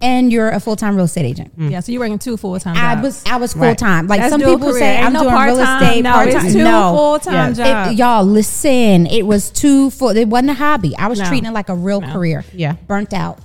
and 0.00 0.32
you're 0.32 0.48
a 0.48 0.58
full 0.60 0.76
time 0.76 0.96
real 0.96 1.04
estate 1.04 1.24
agent. 1.26 1.52
Yeah, 1.58 1.80
so 1.80 1.92
you're 1.92 2.00
working 2.00 2.18
two 2.18 2.36
full 2.36 2.58
time. 2.58 2.76
I 2.76 3.00
was 3.00 3.22
I 3.30 3.36
was 3.36 3.52
full 3.52 3.62
Right. 3.62 3.76
time. 3.78 4.06
Like 4.08 4.20
That's 4.20 4.32
some 4.32 4.40
people 4.40 4.58
career. 4.70 4.78
say 4.78 4.96
Ain't 4.96 5.06
I'm 5.06 5.12
no 5.12 5.22
doing 5.24 5.34
real 5.34 5.56
part-time. 5.56 5.82
estate 5.82 6.02
No, 6.02 6.12
part 6.12 6.28
it's 6.28 6.36
time. 6.42 6.52
two 6.52 6.64
No, 6.64 6.94
full-time 6.96 7.54
Yeah. 7.54 7.64
jobs. 7.84 7.90
it, 7.92 7.98
y'all 7.98 8.24
listen. 8.24 9.06
It 9.06 9.26
was 9.26 9.50
too 9.50 9.90
full. 9.90 10.08
It 10.16 10.28
wasn't 10.28 10.50
a 10.50 10.54
hobby. 10.54 10.96
I 10.98 11.06
was 11.08 11.18
No. 11.18 11.26
treating 11.26 11.48
it 11.50 11.52
like 11.54 11.68
a 11.68 11.74
real 11.74 12.00
No. 12.00 12.08
career. 12.12 12.44
Yeah. 12.54 12.74
burnt 12.88 13.12
out. 13.12 13.38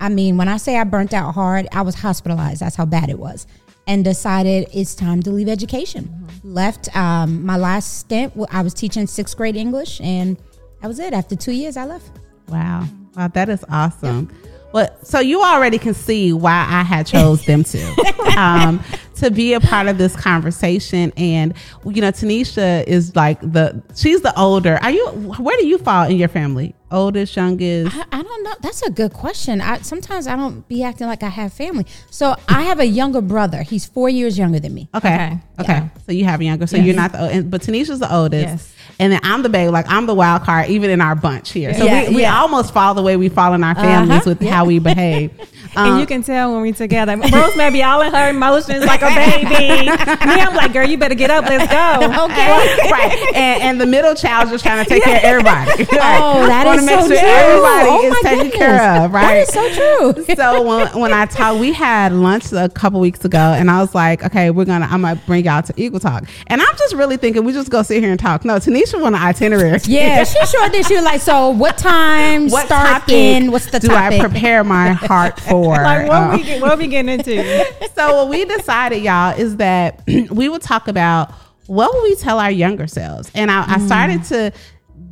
I 0.00 0.08
mean, 0.10 0.36
when 0.36 0.46
I 0.46 0.58
say 0.58 0.78
I 0.78 0.84
burnt 0.84 1.12
out 1.12 1.34
hard, 1.34 1.66
I 1.72 1.82
was 1.82 1.96
hospitalized. 1.96 2.60
That's 2.60 2.76
how 2.76 2.84
bad 2.84 3.10
it 3.10 3.18
was, 3.18 3.48
and 3.88 4.04
decided 4.04 4.68
it's 4.72 4.94
time 4.94 5.22
to 5.22 5.30
leave 5.30 5.48
education. 5.48 6.04
Mm-hmm. 6.04 6.54
Left 6.54 6.94
um, 6.94 7.44
my 7.44 7.56
last 7.56 7.98
stint. 7.98 8.34
I 8.50 8.62
was 8.62 8.74
teaching 8.74 9.06
sixth 9.08 9.36
grade 9.36 9.56
English, 9.56 10.00
and 10.02 10.36
that 10.80 10.86
was 10.86 11.00
it. 11.00 11.12
After 11.12 11.34
two 11.34 11.52
years, 11.52 11.76
I 11.76 11.86
left. 11.86 12.10
Wow. 12.48 12.84
Wow, 13.16 13.28
that 13.28 13.48
is 13.48 13.64
awesome. 13.68 14.30
Well, 14.72 14.94
so 15.02 15.18
you 15.18 15.42
already 15.42 15.78
can 15.78 15.94
see 15.94 16.34
why 16.34 16.66
I 16.68 16.82
had 16.82 17.06
chose 17.06 17.44
them 17.46 17.64
to 17.64 17.82
um, 18.36 18.84
to 19.20 19.30
be 19.30 19.54
a 19.54 19.60
part 19.60 19.86
of 19.88 19.98
this 19.98 20.14
conversation. 20.16 21.12
And 21.16 21.54
you 21.84 22.00
know, 22.00 22.10
Tanisha 22.12 22.84
is 22.86 23.14
like 23.16 23.40
the 23.40 23.82
she's 23.94 24.20
the 24.22 24.38
older. 24.38 24.78
Are 24.82 24.90
you? 24.90 25.06
Where 25.08 25.56
do 25.58 25.66
you 25.66 25.78
fall 25.78 26.06
in 26.08 26.16
your 26.16 26.28
family? 26.28 26.74
Oldest, 26.90 27.36
youngest? 27.36 27.94
I, 27.94 28.04
I 28.12 28.22
don't 28.22 28.42
know. 28.44 28.54
That's 28.62 28.80
a 28.82 28.90
good 28.90 29.12
question. 29.12 29.60
I 29.60 29.78
sometimes 29.82 30.26
I 30.26 30.36
don't 30.36 30.66
be 30.68 30.82
acting 30.82 31.06
like 31.06 31.22
I 31.22 31.28
have 31.28 31.52
family. 31.52 31.84
So 32.10 32.34
I 32.48 32.62
have 32.62 32.80
a 32.80 32.86
younger 32.86 33.20
brother. 33.20 33.62
He's 33.62 33.84
four 33.84 34.08
years 34.08 34.38
younger 34.38 34.58
than 34.58 34.72
me. 34.72 34.88
Okay. 34.94 35.14
Okay. 35.14 35.38
Okay. 35.60 35.76
Okay. 35.78 35.88
So 36.06 36.12
you 36.12 36.24
have 36.24 36.40
a 36.40 36.44
younger. 36.44 36.66
So 36.66 36.76
Yes. 36.78 36.86
you're 36.86 36.94
not 36.96 37.12
the, 37.12 37.18
and, 37.18 37.50
but 37.50 37.60
Tanisha's 37.60 37.98
the 37.98 38.12
oldest. 38.14 38.46
Yes. 38.46 38.74
And 39.00 39.12
then 39.12 39.20
I'm 39.22 39.42
the 39.42 39.50
babe. 39.50 39.70
Like 39.70 39.84
I'm 39.90 40.06
the 40.06 40.14
wild 40.14 40.42
card, 40.44 40.70
even 40.70 40.88
in 40.88 41.00
our 41.02 41.14
bunch 41.14 41.50
here. 41.52 41.74
So 41.74 41.84
Yeah, 41.84 42.08
we, 42.08 42.16
we 42.16 42.20
yeah. 42.22 42.40
almost 42.40 42.72
fall 42.72 42.94
the 42.94 43.02
way 43.02 43.16
we 43.18 43.28
fall 43.28 43.52
in 43.52 43.62
our 43.62 43.74
families 43.74 44.20
Uh-huh. 44.22 44.30
with 44.38 44.48
how 44.48 44.64
we 44.64 44.78
behave. 44.90 45.30
And 45.78 45.94
Um, 45.94 46.00
you 46.00 46.06
can 46.06 46.22
tell 46.22 46.52
when 46.52 46.62
we're 46.62 46.72
together. 46.74 47.16
Rose 47.16 47.56
may 47.56 47.70
be 47.70 47.82
all 47.82 48.00
in 48.02 48.12
her 48.12 48.30
emotions 48.30 48.84
like 48.84 49.02
a 49.02 49.06
baby. 49.14 49.86
Me, 49.86 49.90
I'm 49.90 50.54
like, 50.54 50.72
girl, 50.72 50.86
you 50.88 50.98
better 50.98 51.14
get 51.14 51.30
up. 51.30 51.44
Let's 51.46 51.70
go. 51.70 52.24
Okay. 52.24 52.90
right. 52.90 53.32
And, 53.34 53.62
and 53.62 53.80
the 53.80 53.86
middle 53.86 54.14
child 54.14 54.50
just 54.50 54.64
trying 54.64 54.84
to 54.84 54.88
take 54.88 55.02
care 55.04 55.16
of 55.18 55.24
everybody. 55.24 55.86
Oh, 56.00 56.46
that 56.46 56.64
make 56.76 56.88
so 56.88 56.98
sure 56.98 57.08
true. 57.08 57.16
everybody 57.16 57.88
oh 57.90 58.06
is 58.06 58.22
taken 58.22 58.38
goodness. 58.50 58.56
care 58.56 59.04
of, 59.04 59.12
right? 59.12 59.46
That 59.46 59.48
is 59.48 59.52
so 59.74 60.14
true. 60.24 60.34
so 60.36 60.62
when, 60.62 61.00
when 61.00 61.12
I 61.12 61.26
talked, 61.26 61.60
we 61.60 61.72
had 61.72 62.12
lunch 62.12 62.52
a 62.52 62.68
couple 62.68 63.00
weeks 63.00 63.24
ago, 63.24 63.38
and 63.38 63.70
I 63.70 63.80
was 63.80 63.94
like, 63.94 64.24
okay, 64.24 64.50
we're 64.50 64.64
gonna, 64.64 64.86
I'm 64.86 65.02
gonna 65.02 65.20
bring 65.26 65.44
y'all 65.44 65.62
to 65.62 65.74
Eagle 65.76 66.00
Talk, 66.00 66.24
and 66.46 66.60
I'm 66.60 66.76
just 66.76 66.94
really 66.94 67.16
thinking 67.16 67.44
we 67.44 67.52
just 67.52 67.70
go 67.70 67.82
sit 67.82 68.00
here 68.02 68.10
and 68.10 68.18
talk. 68.20 68.44
No, 68.44 68.56
Tanisha 68.56 69.00
want 69.00 69.14
an 69.16 69.22
itinerary. 69.22 69.78
Yeah, 69.84 70.24
she 70.24 70.44
sure 70.46 70.68
did. 70.70 70.86
She 70.86 70.94
was 70.94 71.04
like, 71.04 71.20
so 71.20 71.50
what 71.50 71.76
time 71.78 72.48
What 72.48 72.66
start 72.66 73.08
in? 73.08 73.50
What's 73.50 73.66
the 73.66 73.72
time? 73.72 73.80
do 73.80 73.88
topic? 73.88 74.20
I 74.20 74.28
prepare 74.28 74.64
my 74.64 74.90
heart 74.92 75.40
for? 75.40 75.67
Like, 75.76 76.08
what 76.08 76.16
Um, 76.22 76.30
we 76.38 76.42
get, 76.44 76.62
what 76.62 76.78
we 76.78 76.86
getting 76.86 77.18
into? 77.18 77.64
so 77.94 78.16
what 78.16 78.28
we 78.28 78.44
decided, 78.44 79.02
y'all, 79.02 79.38
is 79.38 79.56
that 79.56 80.02
we 80.30 80.48
would 80.48 80.62
talk 80.62 80.88
about 80.88 81.32
what 81.66 81.92
would 81.94 82.02
we 82.04 82.14
tell 82.16 82.38
our 82.38 82.50
younger 82.50 82.86
selves, 82.86 83.30
and 83.34 83.50
I, 83.50 83.74
I 83.74 83.78
started 83.78 84.24
to 84.24 84.52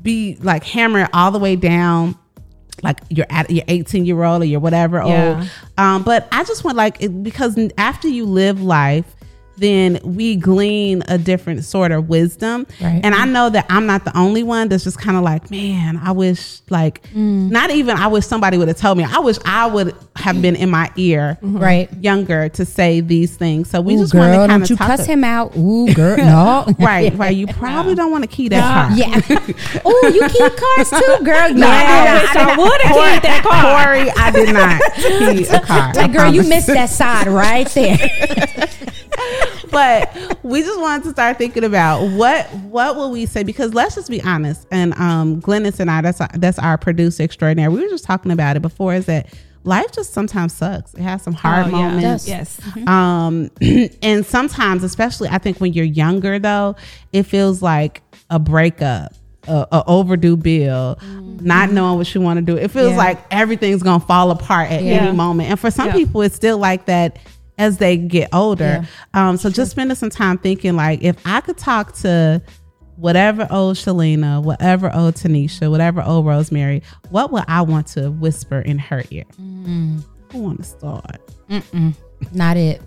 be 0.03 0.37
like 0.41 0.65
hammer 0.65 1.09
all 1.13 1.31
the 1.31 1.39
way 1.39 1.57
down. 1.57 2.17
Like 2.83 3.01
you're 3.09 3.27
at 3.31 3.51
your 3.51 3.65
18 3.69 4.05
year 4.05 4.23
old 4.23 4.43
or 4.43 4.45
your 4.45 4.61
whatever 4.61 4.99
Yeah. 4.99 5.39
old, 5.39 5.51
um, 5.79 6.03
but 6.03 6.29
I 6.31 6.45
just 6.45 6.63
want 6.63 6.77
like 6.77 7.03
it, 7.03 7.23
because 7.23 7.59
after 7.79 8.07
you 8.07 8.27
live 8.27 8.63
life, 8.63 9.16
then 9.57 9.99
we 10.05 10.37
glean 10.37 11.03
a 11.09 11.19
different 11.19 11.65
sort 11.65 11.93
of 11.93 12.09
wisdom. 12.09 12.67
Right. 12.81 13.01
And 13.03 13.15
I 13.15 13.25
know 13.25 13.49
that 13.51 13.67
I'm 13.69 13.87
not 13.87 14.05
the 14.05 14.17
only 14.17 14.43
one 14.43 14.69
that's 14.69 14.85
just 14.85 14.99
kind 15.01 15.17
of 15.17 15.23
like, 15.23 15.51
man, 15.51 15.97
I 15.97 16.13
wish 16.13 16.61
like 16.71 17.03
Mm. 17.15 17.51
not 17.51 17.71
even 17.71 17.97
I 17.97 18.07
wish 18.09 18.27
somebody 18.27 18.59
would 18.59 18.69
have 18.69 18.77
told 18.77 18.99
me. 18.99 19.05
I 19.05 19.19
wish 19.21 19.37
I 19.45 19.67
would 19.67 19.95
have 20.17 20.41
been 20.43 20.57
in 20.57 20.69
my 20.71 20.91
ear 20.97 21.39
Right. 21.43 21.89
younger 22.01 22.49
to 22.51 22.65
say 22.65 23.01
these 23.01 23.37
things. 23.37 23.71
So 23.71 23.81
we 23.81 23.95
Ooh, 23.95 23.99
just 24.01 24.15
want 24.15 24.33
to 24.33 24.47
kind 24.49 24.63
of 24.63 24.71
you 24.71 24.77
cuss 24.77 25.01
a- 25.01 25.05
him 25.05 25.25
out. 25.25 25.57
Ooh, 25.57 25.87
girl, 25.95 26.17
no. 26.17 26.67
Right, 26.79 27.15
right. 27.19 27.37
You 27.37 27.47
probably 27.47 27.95
don't 27.95 28.11
want 28.11 28.25
to 28.25 28.29
key 28.29 28.49
that 28.49 28.89
car. 28.89 28.97
Yeah. 28.97 29.81
oh, 29.85 30.11
you 30.15 30.29
keep 30.29 30.57
cars 30.57 30.91
too, 30.91 31.25
girl. 31.25 31.53
No, 31.55 31.67
yeah. 31.67 32.07
I, 32.07 32.23
wish 32.23 32.33
did 32.33 32.41
I 32.41 32.57
would've 32.57 32.91
Corey- 32.93 33.11
keyed 33.13 33.23
that 33.23 33.43
car. 33.45 33.87
Corey, 33.87 34.11
I 34.11 34.31
did 34.31 34.53
not 34.53 34.83
key 34.95 35.47
a 35.47 35.61
car. 35.61 35.93
Like, 35.95 36.11
I 36.11 36.13
girl, 36.13 36.35
you 36.35 36.43
missed 36.43 36.67
that 36.69 36.91
side 36.91 37.27
right 37.29 37.69
there. 37.69 37.97
but 39.71 40.39
we 40.43 40.63
just 40.63 40.81
wanted 40.81 41.05
to 41.05 41.11
start 41.11 41.39
thinking 41.39 41.65
about 41.65 42.07
what 42.13 42.47
what 42.55 42.97
will 42.97 43.11
we 43.11 43.27
say? 43.27 43.43
Because 43.43 43.75
let's 43.75 43.95
just 43.95 44.11
be 44.11 44.23
honest 44.23 44.67
and 44.71 44.95
um 44.95 45.41
Glennis 45.41 45.81
and 45.81 45.91
I 45.91 46.01
that's 46.01 46.21
our, 46.21 46.29
that's 46.35 46.59
our 46.59 46.79
producer 46.79 47.23
extraordinary 47.23 47.73
we 47.73 47.83
were 47.83 47.89
just 47.89 48.05
talking 48.05 48.31
about 48.33 48.57
it 48.57 48.63
before 48.63 48.95
is 48.95 49.07
that 49.07 49.33
life 49.65 49.91
just 49.93 50.13
sometimes 50.13 50.53
sucks. 50.53 50.95
It 50.95 51.01
has 51.01 51.23
some 51.23 51.33
hard 51.35 51.67
Oh, 51.67 51.69
yeah. 51.71 51.91
moments. 51.91 52.29
Yes. 52.29 52.61
um 52.87 53.51
and 54.03 54.25
sometimes 54.25 54.83
especially 54.85 55.29
I 55.29 55.39
think 55.39 55.61
when 55.61 55.73
you're 55.73 55.85
younger 55.85 56.39
though 56.39 56.77
it 57.13 57.25
feels 57.25 57.63
like 57.63 58.03
a 58.31 58.39
breakup 58.39 59.13
a, 59.49 59.67
a 59.71 59.85
overdue 59.87 60.37
bill 60.37 60.99
not 61.41 61.71
knowing 61.71 61.97
what 61.99 62.13
you 62.15 62.21
want 62.21 62.39
to 62.39 62.43
do. 62.43 62.57
It 62.57 62.71
feels 62.73 62.91
Yeah. 62.93 62.97
like 62.97 63.19
everything's 63.31 63.83
gonna 63.83 64.05
fall 64.05 64.31
apart 64.33 64.71
at 64.73 64.83
Yeah. 64.83 64.95
any 65.05 65.17
moment. 65.17 65.51
And 65.51 65.61
for 65.61 65.71
some 65.71 65.93
people 65.93 66.23
it's 66.23 66.35
still 66.35 66.59
like 66.59 66.87
that 66.87 67.19
as 67.59 67.79
they 67.79 67.97
get 67.97 68.29
older. 68.33 68.87
Um 69.15 69.37
so 69.37 69.51
just 69.51 69.71
spending 69.71 69.95
some 69.97 70.11
time 70.11 70.39
thinking 70.39 70.77
like 70.77 71.03
if 71.03 71.17
i 71.27 71.41
could 71.41 71.57
talk 71.59 71.93
to 71.97 72.41
whatever 72.97 73.47
old 73.51 73.77
shalina 73.77 74.43
whatever 74.43 74.91
old 74.95 75.15
tanisha 75.15 75.71
whatever 75.71 76.03
old 76.03 76.25
rosemary 76.25 76.83
what 77.11 77.31
would 77.31 77.45
i 77.47 77.61
want 77.61 77.87
to 77.87 78.11
whisper 78.11 78.61
in 78.61 78.79
her 78.79 79.03
ear? 79.11 79.25
Who 80.33 80.39
want 80.39 80.59
to 80.59 80.65
start 80.65 81.21
Not 82.33 82.57
it. 82.57 82.81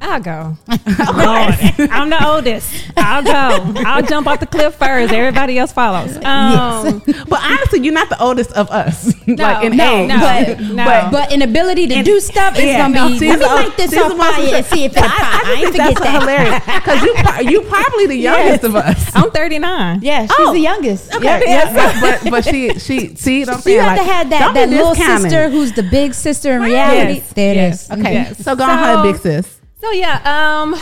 I'll 0.00 0.20
go. 0.20 0.56
I'm 0.68 2.08
the 2.08 2.24
oldest. 2.24 2.72
I'll 2.96 3.22
go. 3.22 3.72
I'll 3.84 4.02
jump 4.02 4.26
off 4.28 4.38
the 4.40 4.46
cliff 4.46 4.74
first. 4.76 5.12
Everybody 5.12 5.58
else 5.58 5.72
follows. 5.72 6.16
Um, 6.24 7.02
but 7.28 7.40
honestly 7.42 7.80
you're 7.80 7.92
not 7.92 8.08
the 8.08 8.20
oldest 8.22 8.52
of 8.52 8.70
us 8.70 9.06
like 9.26 9.64
in 9.64 9.76
no, 9.76 9.96
age 9.96 10.08
no, 10.08 10.18
but- 10.20 10.60
no. 10.60 10.84
but- 10.84 11.10
But 11.10 11.32
an 11.32 11.42
ability 11.42 11.88
to 11.88 11.94
And- 11.96 12.06
do 12.06 12.20
stuff 12.20 12.56
is 12.58 12.76
gonna 12.76 12.94
no, 12.94 13.08
be. 13.08 13.18
she's 13.18 13.28
Let 13.28 13.38
me 13.40 13.44
the- 13.44 13.54
light 13.54 13.76
this 13.76 13.90
she's 13.90 14.00
on 14.02 14.08
the 14.10 14.14
most- 14.16 14.36
fire 14.36 14.54
and 14.54 14.66
see 14.66 14.84
if 14.84 14.92
it's 14.92 15.02
I, 15.02 15.06
hot. 15.08 15.44
I 15.44 15.50
I, 15.50 15.60
just 15.60 15.64
ain't 15.64 15.72
think 15.72 15.72
forget 15.72 15.94
that's 15.94 16.00
that. 16.00 16.20
hilarious 16.22 16.64
because 16.64 17.02
you 17.02 17.14
pro- 17.14 17.40
you 17.50 17.60
probably 17.62 18.06
the 18.06 18.16
youngest 18.16 18.64
of 18.64 18.76
us 18.76 19.10
I'm 19.16 19.30
39. 19.32 19.98
Yeah, 20.02 20.22
she's 20.26 20.30
Oh. 20.38 20.52
the 20.52 20.60
youngest. 20.60 21.14
Okay, 21.14 21.24
Yep, 21.24 21.42
yes, 21.46 22.00
but, 22.00 22.22
but 22.22 22.30
but 22.30 22.44
she 22.44 22.78
she 22.78 23.14
see 23.16 23.40
what 23.40 23.48
I'm 23.48 23.54
So 23.56 23.60
saying 23.62 23.76
you 23.76 23.82
have 23.82 23.96
like, 23.98 24.06
to 24.06 24.12
have 24.12 24.30
that 24.30 24.54
that 24.54 24.68
little 24.68 24.94
sister 24.94 25.48
who's 25.50 25.72
the 25.72 25.82
big 25.82 26.14
sister 26.14 26.52
in 26.52 26.62
reality. 26.62 27.14
Yes, 27.20 27.32
There 27.32 27.52
it 27.52 27.56
yes. 27.56 27.84
is. 27.84 27.90
Okay, 27.98 28.32
so 28.40 28.54
go 28.56 28.64
on 28.64 28.78
So- 28.78 28.96
her 29.02 29.12
big 29.12 29.20
sis. 29.20 29.57
So 29.80 29.92
yeah, 29.92 30.20
um, 30.24 30.74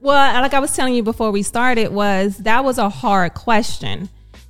well, 0.00 0.42
like 0.42 0.54
I 0.54 0.58
was 0.58 0.74
telling 0.74 0.94
you 0.94 1.02
before 1.02 1.30
we 1.30 1.42
started, 1.42 1.92
was 1.92 2.38
that 2.38 2.64
was 2.64 2.78
a 2.78 2.88
hard 2.88 3.34
question. 3.34 4.08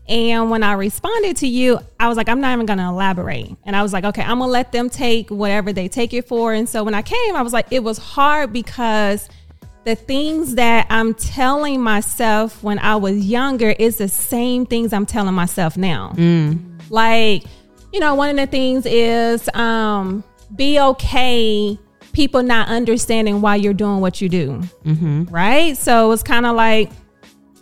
And 0.09 0.51
when 0.51 0.63
I 0.63 0.75
responded 0.75 1.37
to 1.39 1.49
you, 1.49 1.81
I 1.99 2.07
was 2.07 2.17
like, 2.17 2.29
I'm 2.29 2.41
not 2.41 2.53
even 2.53 2.67
gonna 2.67 2.89
elaborate. 2.89 3.57
And 3.65 3.75
I 3.75 3.83
was 3.83 3.93
like, 3.93 4.05
okay, 4.05 4.23
I'm 4.23 4.39
gonna 4.39 4.53
let 4.53 4.71
them 4.71 4.89
take 4.89 5.31
whatever 5.31 5.73
they 5.73 5.89
take 5.89 6.15
it 6.15 6.29
for. 6.29 6.53
And 6.53 6.69
so 6.69 6.85
when 6.85 6.95
I 6.95 7.03
came, 7.03 7.35
I 7.35 7.43
was 7.43 7.53
like, 7.53 7.67
it 7.73 7.83
was 7.83 7.99
hard 7.99 8.53
because 8.53 9.29
the 9.85 9.97
things 9.97 10.55
that 10.57 10.87
I'm 10.91 11.15
telling 11.15 11.81
myself 11.81 12.63
when 12.63 12.79
I 12.79 12.97
was 12.97 13.19
younger 13.19 13.71
is 13.71 13.97
the 13.99 14.09
same 14.09 14.65
things 14.67 14.93
I'm 14.93 15.07
telling 15.07 15.35
myself 15.35 15.77
now. 15.77 16.13
Like, 16.91 17.45
you 17.93 17.99
know, 17.99 18.15
one 18.15 18.31
of 18.31 18.37
the 18.37 18.47
things 18.47 18.87
is 18.87 19.49
um, 19.55 20.23
be 20.55 20.79
okay 20.79 21.79
people 22.17 22.43
not 22.43 22.67
understanding 22.69 23.43
why 23.43 23.55
you're 23.57 23.75
doing 23.75 24.01
what 24.01 24.23
you 24.23 24.29
do. 24.31 24.63
Mm-hmm. 24.85 25.25
Right? 25.25 25.77
So 25.77 26.11
it's 26.13 26.23
kind 26.23 26.47
of 26.47 26.57
like, 26.57 26.91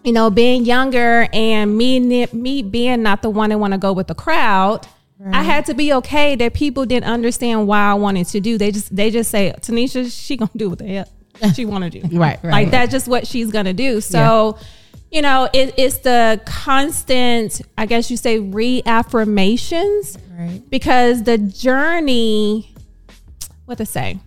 you 0.05 0.13
know, 0.13 0.31
being 0.31 0.65
younger 0.65 1.29
and 1.33 1.77
me 1.77 1.99
me 2.33 2.63
being 2.63 3.03
not 3.03 3.21
the 3.21 3.31
one 3.31 3.51
that 3.51 3.59
want 3.59 3.73
to 3.73 3.79
go 3.79 3.93
with 3.93 4.07
the 4.07 4.15
crowd. 4.15 4.87
I 5.33 5.43
had 5.43 5.65
to 5.67 5.75
be 5.75 5.93
okay 5.95 6.37
that 6.37 6.53
people 6.53 6.85
didn't 6.85 7.09
understand 7.11 7.67
why 7.67 7.91
I 7.91 7.95
wanted 7.95 8.27
to 8.29 8.41
do. 8.41 8.59
They 8.59 8.71
just 8.71 8.95
they 8.95 9.11
just 9.11 9.31
say, 9.31 9.53
Tanisha, 9.61 10.11
she 10.13 10.37
gonna 10.37 10.51
do 10.57 10.69
what 10.71 10.79
the 10.79 10.87
hell 10.87 11.53
she 11.55 11.65
want 11.65 11.85
to 11.85 11.91
do. 12.01 12.17
Right, 12.17 12.43
Like 12.45 12.71
that's 12.71 12.93
just 12.93 13.09
what 13.09 13.27
she's 13.27 13.51
gonna 13.51 13.73
do. 13.73 14.01
So, 14.03 14.59
you 15.11 15.23
know, 15.23 15.49
it, 15.53 15.75
it's 15.79 15.99
the 15.99 16.41
constant, 16.45 17.63
I 17.79 17.87
guess 17.87 18.11
you 18.11 18.17
say, 18.17 18.39
reaffirmations 18.39 20.19
Right. 20.39 20.61
because 20.69 21.23
the 21.23 21.39
journey, 21.39 22.75
what 23.65 23.79
to 23.79 23.87
say, 23.87 24.19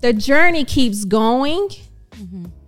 the 0.00 0.12
journey 0.12 0.64
keeps 0.64 1.04
going. 1.04 1.68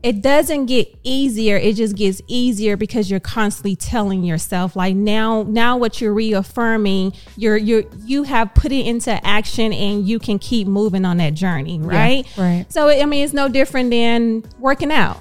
It 0.03 0.23
doesn't 0.23 0.67
get 0.67 0.95
easier. 1.03 1.57
It 1.57 1.75
just 1.75 1.97
gets 1.97 2.21
easier 2.29 2.77
because 2.77 3.11
you're 3.11 3.19
constantly 3.19 3.75
telling 3.77 4.23
yourself, 4.23 4.77
like 4.77 4.95
now, 4.95 5.43
now 5.43 5.77
what 5.77 6.01
you're 6.01 6.15
reaffirming, 6.15 7.15
you're 7.37 7.57
you're 7.57 7.83
you 8.05 8.23
have 8.23 8.55
put 8.55 8.71
it 8.71 8.87
into 8.87 9.27
action, 9.27 9.73
and 9.73 10.07
you 10.07 10.19
can 10.19 10.39
keep 10.39 10.69
moving 10.69 11.05
on 11.05 11.17
that 11.17 11.35
journey, 11.35 11.79
right? 11.81 12.27
right. 12.37 12.67
So 12.69 12.89
I 12.89 13.05
mean, 13.07 13.25
it's 13.25 13.33
no 13.33 13.49
different 13.49 13.91
than 13.91 14.45
working 14.59 14.93
out. 14.93 15.21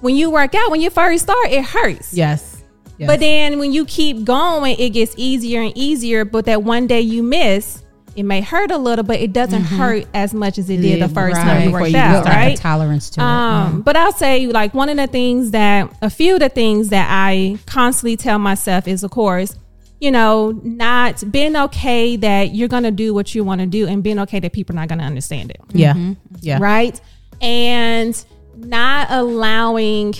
When 0.00 0.16
you 0.16 0.30
work 0.30 0.54
out, 0.54 0.70
when 0.70 0.80
you 0.80 0.90
first 0.90 1.24
start, 1.24 1.50
it 1.50 1.64
hurts. 1.64 2.14
Yes. 2.14 2.62
yes. 2.98 3.08
But 3.08 3.20
then 3.20 3.58
when 3.58 3.72
you 3.72 3.84
keep 3.84 4.24
going, 4.24 4.76
it 4.78 4.90
gets 4.90 5.14
easier 5.16 5.60
and 5.60 5.76
easier. 5.76 6.24
But 6.24 6.46
that 6.46 6.62
one 6.62 6.86
day 6.86 7.00
you 7.00 7.22
miss, 7.22 7.82
it 8.16 8.22
may 8.24 8.40
hurt 8.40 8.70
a 8.70 8.78
little, 8.78 9.04
but 9.04 9.20
it 9.20 9.32
doesn't 9.32 9.62
hurt 9.64 10.06
as 10.14 10.32
much 10.34 10.56
as 10.58 10.70
it 10.70 10.78
did 10.80 11.02
the 11.02 11.08
first 11.08 11.36
time 11.36 11.60
you 11.60 11.66
before 11.66 11.80
worked 11.82 11.92
you 11.92 11.98
out, 11.98 12.22
start. 12.24 12.36
right? 12.36 12.56
tolerance 12.56 13.10
to 13.10 13.22
Um, 13.22 13.82
but 13.82 13.94
I'll 13.96 14.12
say 14.12 14.46
like 14.46 14.72
one 14.74 14.88
of 14.88 14.96
the 14.96 15.06
things 15.06 15.50
that 15.52 15.94
a 16.02 16.08
few 16.10 16.34
of 16.34 16.40
the 16.40 16.48
things 16.48 16.88
that 16.88 17.06
I 17.10 17.58
constantly 17.66 18.16
tell 18.16 18.38
myself 18.38 18.88
is, 18.88 19.04
of 19.04 19.10
course, 19.10 19.54
you 20.00 20.10
know, 20.10 20.50
not 20.62 21.22
being 21.30 21.56
okay 21.56 22.16
that 22.16 22.54
you're 22.54 22.68
gonna 22.68 22.90
do 22.90 23.12
what 23.14 23.34
you 23.34 23.44
want 23.44 23.60
to 23.60 23.66
do, 23.66 23.86
and 23.86 24.02
being 24.02 24.18
okay 24.20 24.40
that 24.40 24.52
people 24.52 24.74
are 24.74 24.80
not 24.80 24.88
gonna 24.88 25.04
understand 25.04 25.50
it 25.50 25.60
yeah. 25.72 25.94
Yeah. 26.40 26.58
right? 26.60 26.98
And 27.40 28.24
not 28.56 29.08
allowing, 29.10 30.14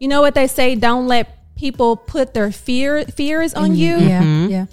you 0.00 0.08
know 0.08 0.20
what 0.22 0.34
they 0.34 0.46
say, 0.46 0.74
don't 0.74 1.06
let 1.06 1.54
people 1.56 1.96
put 1.96 2.34
their 2.34 2.50
fear 2.52 3.04
fears 3.04 3.54
on 3.54 3.74
you. 3.76 3.96
Yeah, 3.96 4.22
Mm-hmm. 4.22 4.50
yeah. 4.50 4.66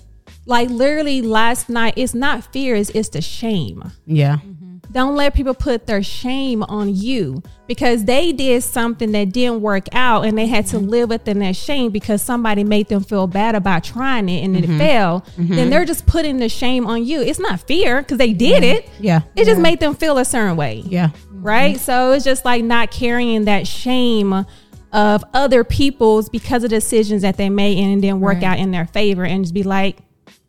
Like 0.46 0.70
literally 0.70 1.22
last 1.22 1.70
night, 1.70 1.94
it's 1.98 2.14
not 2.14 2.52
fear, 2.52 2.76
it's 2.76 2.90
it's 2.92 3.10
the 3.10 3.22
shame. 3.22 3.92
Yeah. 4.06 4.38
Mm-hmm. 4.38 4.64
Don't 4.92 5.16
let 5.16 5.34
people 5.34 5.56
put 5.56 5.88
their 5.88 6.04
shame 6.04 6.62
on 6.62 6.94
you 6.94 7.42
because 7.66 8.06
they 8.06 8.32
did 8.32 8.62
something 8.62 9.12
that 9.14 9.32
didn't 9.32 9.62
work 9.62 9.88
out 9.92 10.24
and 10.24 10.38
they 10.38 10.46
had 10.46 10.68
to 10.68 10.78
mm-hmm. 10.78 10.88
live 10.88 11.10
within 11.10 11.40
that 11.40 11.56
shame 11.56 11.92
because 11.92 12.22
somebody 12.22 12.64
made 12.64 12.90
them 12.90 13.04
feel 13.04 13.26
bad 13.26 13.56
about 13.56 13.84
trying 13.84 14.30
it 14.30 14.44
and 14.44 14.56
it 14.56 14.66
mm-hmm. 14.66 14.78
failed. 14.78 15.26
Then 15.36 15.72
they're 15.72 15.86
just 15.86 16.06
putting 16.06 16.38
the 16.38 16.48
shame 16.48 16.86
on 16.86 17.04
you. 17.06 17.22
It's 17.22 17.40
not 17.40 17.62
fear 17.62 18.04
because 18.04 18.20
they 18.20 18.34
did 18.34 18.64
it. 18.64 18.88
Yeah. 19.00 19.22
It 19.36 19.46
just 19.46 19.60
made 19.60 19.80
them 19.80 19.96
feel 19.96 20.20
a 20.20 20.26
certain 20.26 20.58
way 20.58 20.84
Yeah. 20.86 21.10
right? 21.32 21.80
So 21.80 22.12
it's 22.12 22.26
just 22.26 22.46
like 22.46 22.64
not 22.64 22.92
carrying 22.92 23.46
that 23.46 23.66
shame 23.66 24.46
of 24.92 25.24
other 25.34 25.64
people's 25.64 26.30
because 26.30 26.64
of 26.64 26.70
decisions 26.70 27.24
that 27.24 27.38
they 27.38 27.50
made 27.50 27.80
and 27.80 27.98
it 27.98 28.02
didn't 28.02 28.20
work 28.20 28.36
Right. 28.36 28.44
out 28.44 28.60
in 28.60 28.70
their 28.70 28.86
favor, 28.86 29.26
and 29.26 29.44
just 29.44 29.54
be 29.56 29.64
like, 29.64 29.98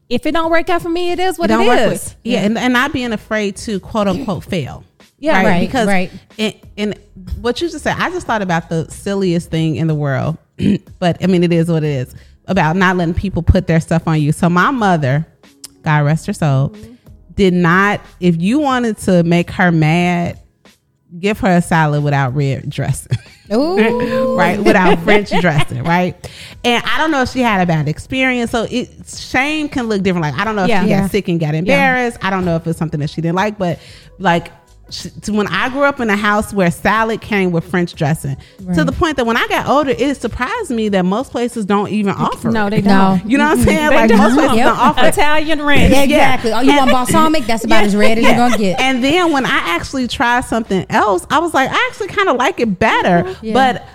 if 0.08 0.26
it 0.26 0.32
don't 0.32 0.50
work 0.50 0.68
out 0.68 0.82
for 0.82 0.88
me, 0.88 1.12
it 1.12 1.18
is 1.18 1.38
what 1.38 1.50
it 1.50 1.54
don't 1.54 1.66
work 1.66 1.80
is. 1.80 1.90
with 1.90 2.16
yeah, 2.24 2.40
And, 2.40 2.58
and 2.58 2.72
not 2.72 2.92
being 2.92 3.12
afraid 3.12 3.56
to 3.56 3.80
quote 3.80 4.08
unquote 4.08 4.44
fail. 4.44 4.84
Yeah, 5.18 5.42
right, 5.42 5.60
Because 5.60 5.86
right. 5.86 6.12
And, 6.38 6.54
and 6.76 6.98
what 7.40 7.60
you 7.60 7.70
just 7.70 7.84
said, 7.84 7.96
I 7.98 8.10
just 8.10 8.26
thought 8.26 8.42
about 8.42 8.68
the 8.68 8.90
silliest 8.90 9.50
thing 9.50 9.76
in 9.76 9.86
the 9.86 9.94
world, 9.94 10.36
but 10.98 11.22
I 11.22 11.26
mean, 11.26 11.42
it 11.42 11.52
is 11.52 11.70
what 11.70 11.82
it 11.82 11.90
is 11.90 12.14
about 12.46 12.76
not 12.76 12.96
letting 12.96 13.14
people 13.14 13.42
put 13.42 13.66
their 13.66 13.80
stuff 13.80 14.06
on 14.06 14.20
you. 14.20 14.32
So 14.32 14.50
my 14.50 14.70
mother, 14.70 15.26
God 15.82 16.04
rest 16.04 16.26
her 16.26 16.32
soul, 16.32 16.70
mm-hmm. 16.70 16.94
did 17.34 17.54
not. 17.54 18.00
If 18.20 18.40
you 18.40 18.58
wanted 18.58 18.98
to 18.98 19.22
make 19.22 19.50
her 19.52 19.72
mad, 19.72 20.38
give 21.18 21.38
her 21.40 21.56
a 21.56 21.62
salad 21.62 22.02
without 22.02 22.34
red 22.34 22.68
dressing. 22.70 23.16
Right? 23.50 24.58
Without 24.58 24.98
French 25.00 25.28
dressing, 25.40 25.82
right? 25.84 26.16
And 26.64 26.82
I 26.86 26.96
don't 26.96 27.10
know 27.10 27.20
if 27.22 27.28
she 27.30 27.40
had 27.40 27.60
a 27.60 27.66
bad 27.66 27.88
experience. 27.88 28.50
So 28.50 28.66
it 28.70 28.88
shame 29.06 29.68
can 29.68 29.86
look 29.88 30.02
different. 30.02 30.24
Like 30.24 30.40
I 30.40 30.44
don't 30.44 30.56
know 30.56 30.62
if 30.64 30.70
Yeah. 30.70 30.82
she 30.82 30.88
Yeah. 30.88 31.00
got 31.02 31.10
sick 31.10 31.28
and 31.28 31.38
got 31.38 31.54
embarrassed. 31.54 32.16
I 32.22 32.30
don't 32.30 32.46
know 32.46 32.56
if 32.56 32.66
it's 32.66 32.78
something 32.78 33.00
that 33.00 33.10
she 33.10 33.20
didn't 33.20 33.36
like, 33.36 33.58
but 33.58 33.78
like 34.18 34.50
when 35.28 35.46
I 35.48 35.70
grew 35.70 35.82
up 35.84 35.98
in 36.00 36.10
a 36.10 36.16
house 36.16 36.52
where 36.52 36.70
salad 36.70 37.20
came 37.20 37.52
with 37.52 37.64
French 37.64 37.94
dressing, 37.94 38.36
to 38.74 38.84
the 38.84 38.92
point 38.92 39.16
that 39.16 39.24
when 39.26 39.36
I 39.36 39.46
got 39.48 39.66
older, 39.66 39.90
it 39.96 40.16
surprised 40.20 40.70
me 40.70 40.88
that 40.90 41.04
most 41.04 41.30
places 41.30 41.64
don't 41.64 41.88
even 41.88 42.12
offer. 42.14 42.50
No, 42.50 42.68
they 42.70 42.80
No. 42.82 43.18
don't. 43.20 43.30
You 43.30 43.38
know 43.38 43.48
what 43.48 43.58
I'm 43.58 43.64
saying? 43.64 43.88
They 43.90 43.96
like 43.96 44.08
don't. 44.08 44.18
most 44.18 44.34
places 44.34 44.56
Yep. 44.56 44.66
don't 44.66 44.78
offer. 44.78 45.04
it. 45.06 45.08
Italian 45.08 45.62
ranch. 45.62 45.92
Yeah, 45.92 46.02
exactly. 46.02 46.52
Oh, 46.52 46.60
you 46.60 46.76
want 46.76 46.90
balsamic? 46.90 47.44
That's 47.46 47.64
about 47.64 47.84
as 47.84 47.96
red 47.96 48.18
as 48.18 48.24
you're 48.24 48.34
gonna 48.34 48.58
get. 48.58 48.78
And 48.80 49.02
then 49.02 49.32
when 49.32 49.46
I 49.46 49.58
actually 49.74 50.06
tried 50.06 50.42
something 50.44 50.84
else, 50.90 51.26
I 51.30 51.38
was 51.38 51.54
like, 51.54 51.70
I 51.70 51.86
actually 51.90 52.08
kind 52.08 52.28
of 52.28 52.36
like 52.36 52.60
it 52.60 52.78
better. 52.78 53.34
Yeah. 53.42 53.54
But 53.54 53.88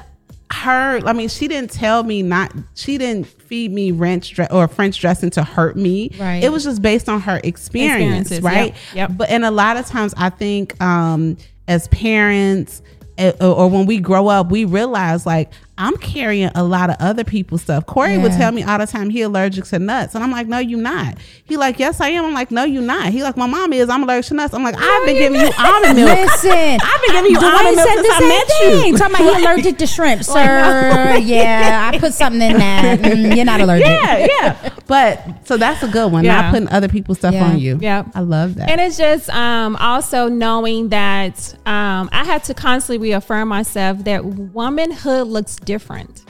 her, 0.52 1.00
I 1.06 1.14
mean, 1.14 1.30
she 1.30 1.48
didn't 1.48 1.72
tell 1.72 2.04
me 2.04 2.22
not. 2.24 2.54
She 2.76 2.98
didn't 2.98 3.26
feed 3.28 3.72
me 3.72 3.92
French 3.92 4.32
dre- 4.32 4.48
or 4.52 4.68
French 4.68 5.00
dressing 5.00 5.30
to 5.32 5.44
hurt 5.44 5.76
me. 5.76 6.12
Right. 6.20 6.44
It 6.44 6.52
was 6.52 6.64
just 6.64 6.82
based 6.82 7.08
on 7.08 7.22
her 7.22 7.40
experience, 7.44 8.32
right? 8.42 8.74
yep, 8.94 9.10
yep. 9.10 9.12
But 9.16 9.30
and 9.30 9.46
a 9.46 9.52
lot 9.52 9.78
of 9.78 9.86
times, 9.86 10.14
I 10.18 10.30
think 10.30 10.82
um, 10.82 11.38
as 11.68 11.88
parents. 11.90 12.82
eh, 13.18 13.32
or 13.42 13.70
when 13.70 13.86
we 13.86 14.00
grow 14.00 14.28
up, 14.28 14.50
we 14.50 14.66
realize 14.66 15.26
like 15.26 15.52
I'm 15.80 15.96
carrying 15.98 16.52
a 16.56 16.64
lot 16.64 16.90
of 16.90 16.98
other 17.00 17.24
people's 17.24 17.62
stuff. 17.62 17.86
Corey 17.86 18.18
would 18.18 18.34
tell 18.34 18.52
me 18.52 18.64
all 18.64 18.78
the 18.78 18.86
time 18.86 19.10
he 19.10 19.22
allergic 19.22 19.64
to 19.66 19.80
nuts, 19.80 20.14
and 20.14 20.24
I'm 20.24 20.30
like, 20.32 20.46
no, 20.48 20.60
you 20.60 20.76
not. 20.78 21.18
He 21.46 21.56
like, 21.58 21.80
yes, 21.80 22.02
I 22.02 22.10
am. 22.10 22.26
I'm 22.26 22.34
like, 22.34 22.52
no, 22.52 22.66
you 22.66 22.82
not. 22.82 23.14
He 23.14 23.24
like, 23.24 23.38
my 23.38 23.48
mom 23.48 23.72
is. 23.72 23.90
I'm 23.90 24.04
allergic 24.04 24.28
to 24.28 24.34
nuts. 24.36 24.54
I'm 24.54 24.62
like, 24.64 24.76
I've 24.78 25.06
been 25.06 25.16
giving 25.16 25.40
you 25.40 25.50
almond 25.58 25.96
milk. 25.96 26.20
Listen, 26.20 26.52
I've 26.52 27.02
been 27.02 27.12
giving 27.16 27.32
you 27.32 27.38
Dwayne 27.40 27.56
almond 27.56 27.76
milk 27.78 27.88
said 27.88 27.96
since 27.96 28.08
the 28.08 28.14
I 28.14 28.20
same 28.20 28.30
met 28.30 28.48
thing. 28.48 28.88
you. 28.94 28.98
Talking 28.98 29.16
about 29.16 29.38
he 29.38 29.44
allergic 29.46 29.78
to 29.78 29.88
shrimp, 29.88 30.24
sir. 30.26 31.16
yeah, 31.24 31.92
I 31.94 31.98
put 31.98 32.14
something 32.14 32.42
in 32.42 32.58
that. 32.58 33.00
Mm, 33.00 33.36
you're 33.36 33.46
not 33.46 33.62
allergic. 33.62 33.88
Yeah, 33.88 34.28
yeah. 34.42 34.70
But 34.90 35.48
so 35.48 35.56
that's 35.56 35.84
a 35.84 35.88
good 35.88 36.12
one. 36.12 36.26
Yeah. 36.26 36.42
Not 36.42 36.52
putting 36.52 36.68
other 36.70 36.88
people's 36.90 37.20
stuff 37.20 37.34
Yeah. 37.36 37.46
on 37.46 37.60
you. 37.60 37.78
Yeah. 37.80 38.04
I 38.16 38.22
love 38.22 38.56
that. 38.56 38.70
And 38.72 38.82
it's 38.82 38.98
just 38.98 39.30
um, 39.30 39.76
also 39.76 40.28
knowing 40.28 40.90
that 40.90 41.54
um, 41.68 42.10
I 42.12 42.26
had 42.26 42.44
to 42.46 42.56
constantly 42.56 42.98
reaffirm 43.10 43.48
myself 43.50 44.04
that 44.06 44.26
womanhood 44.26 45.28
looks 45.28 45.56
different. 45.58 46.24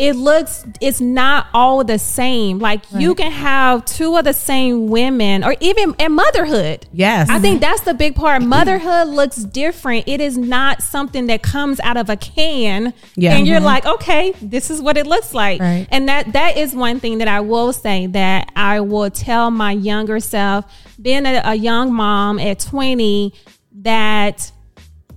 It 0.00 0.16
looks, 0.16 0.64
it's 0.80 1.00
not 1.00 1.46
all 1.52 1.84
the 1.84 1.98
same. 1.98 2.58
Like 2.58 2.80
you 2.92 3.14
can 3.14 3.30
have 3.30 3.84
two 3.84 4.16
of 4.16 4.24
the 4.24 4.32
same 4.32 4.88
women, 4.88 5.44
or 5.44 5.54
even 5.60 5.94
in 5.98 6.12
motherhood. 6.12 6.86
yes. 6.92 7.28
I 7.28 7.38
think 7.38 7.60
that's 7.60 7.82
the 7.82 7.92
big 7.94 8.14
part. 8.14 8.42
Motherhood 8.42 9.08
looks 9.08 9.36
different. 9.36 10.08
It 10.08 10.20
is 10.20 10.38
not 10.38 10.82
something 10.82 11.26
that 11.26 11.42
comes 11.42 11.80
out 11.80 11.96
of 11.98 12.08
a 12.08 12.16
can 12.16 12.94
Yeah. 13.14 13.36
and 13.36 13.46
you're 13.46 13.60
Mhm. 13.60 13.64
like, 13.64 13.86
okay, 13.86 14.32
this 14.40 14.70
is 14.70 14.80
what 14.80 14.96
it 14.96 15.06
looks 15.06 15.34
like. 15.34 15.60
Right. 15.60 15.86
And 15.90 16.08
that 16.08 16.32
that 16.32 16.56
is 16.56 16.74
one 16.74 16.98
thing 17.00 17.18
that 17.18 17.28
I 17.28 17.40
will 17.40 17.72
say 17.72 18.06
that 18.06 18.50
I 18.56 18.80
will 18.80 19.10
tell 19.10 19.50
my 19.50 19.72
younger 19.72 20.18
self, 20.20 20.64
being 21.00 21.26
a, 21.26 21.42
a 21.44 21.54
young 21.54 21.92
mom 21.92 22.38
at 22.38 22.58
20, 22.58 23.34
that 23.82 24.50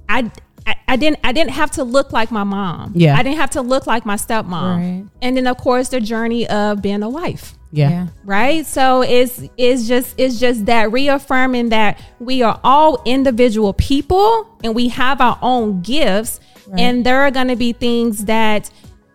I, 0.09 0.29
I 0.65 0.75
I 0.87 0.95
didn't 0.95 1.19
I 1.23 1.31
didn't 1.31 1.51
have 1.51 1.71
to 1.71 1.83
look 1.83 2.11
like 2.11 2.31
my 2.31 2.43
mom. 2.43 2.93
Yeah. 2.95 3.17
I 3.17 3.23
didn't 3.23 3.37
have 3.37 3.51
to 3.51 3.61
look 3.61 3.87
like 3.87 4.05
my 4.05 4.15
stepmom. 4.15 4.51
Right. 4.51 5.05
And 5.21 5.37
then 5.37 5.47
of 5.47 5.57
course 5.57 5.89
the 5.89 5.99
journey 5.99 6.47
of 6.47 6.81
being 6.81 7.03
a 7.03 7.09
wife 7.09 7.55
yeah. 7.73 7.89
Yeah. 7.89 8.07
right 8.23 8.65
so 8.67 9.01
it's 9.01 9.41
it's 9.57 9.87
just 9.87 10.13
it's 10.19 10.39
just 10.39 10.67
that 10.67 10.91
reaffirming 10.91 11.69
that 11.69 11.99
we 12.19 12.43
are 12.43 12.59
all 12.63 13.01
individual 13.03 13.73
people 13.73 14.47
and 14.63 14.75
we 14.75 14.89
have 14.89 15.19
our 15.19 15.39
own 15.41 15.81
gifts 15.81 16.39
and 16.77 17.03
there 17.03 17.21
are 17.21 17.31
going 17.31 17.47
to 17.47 17.55
be 17.55 17.73
things 17.73 18.25
that 18.25 18.69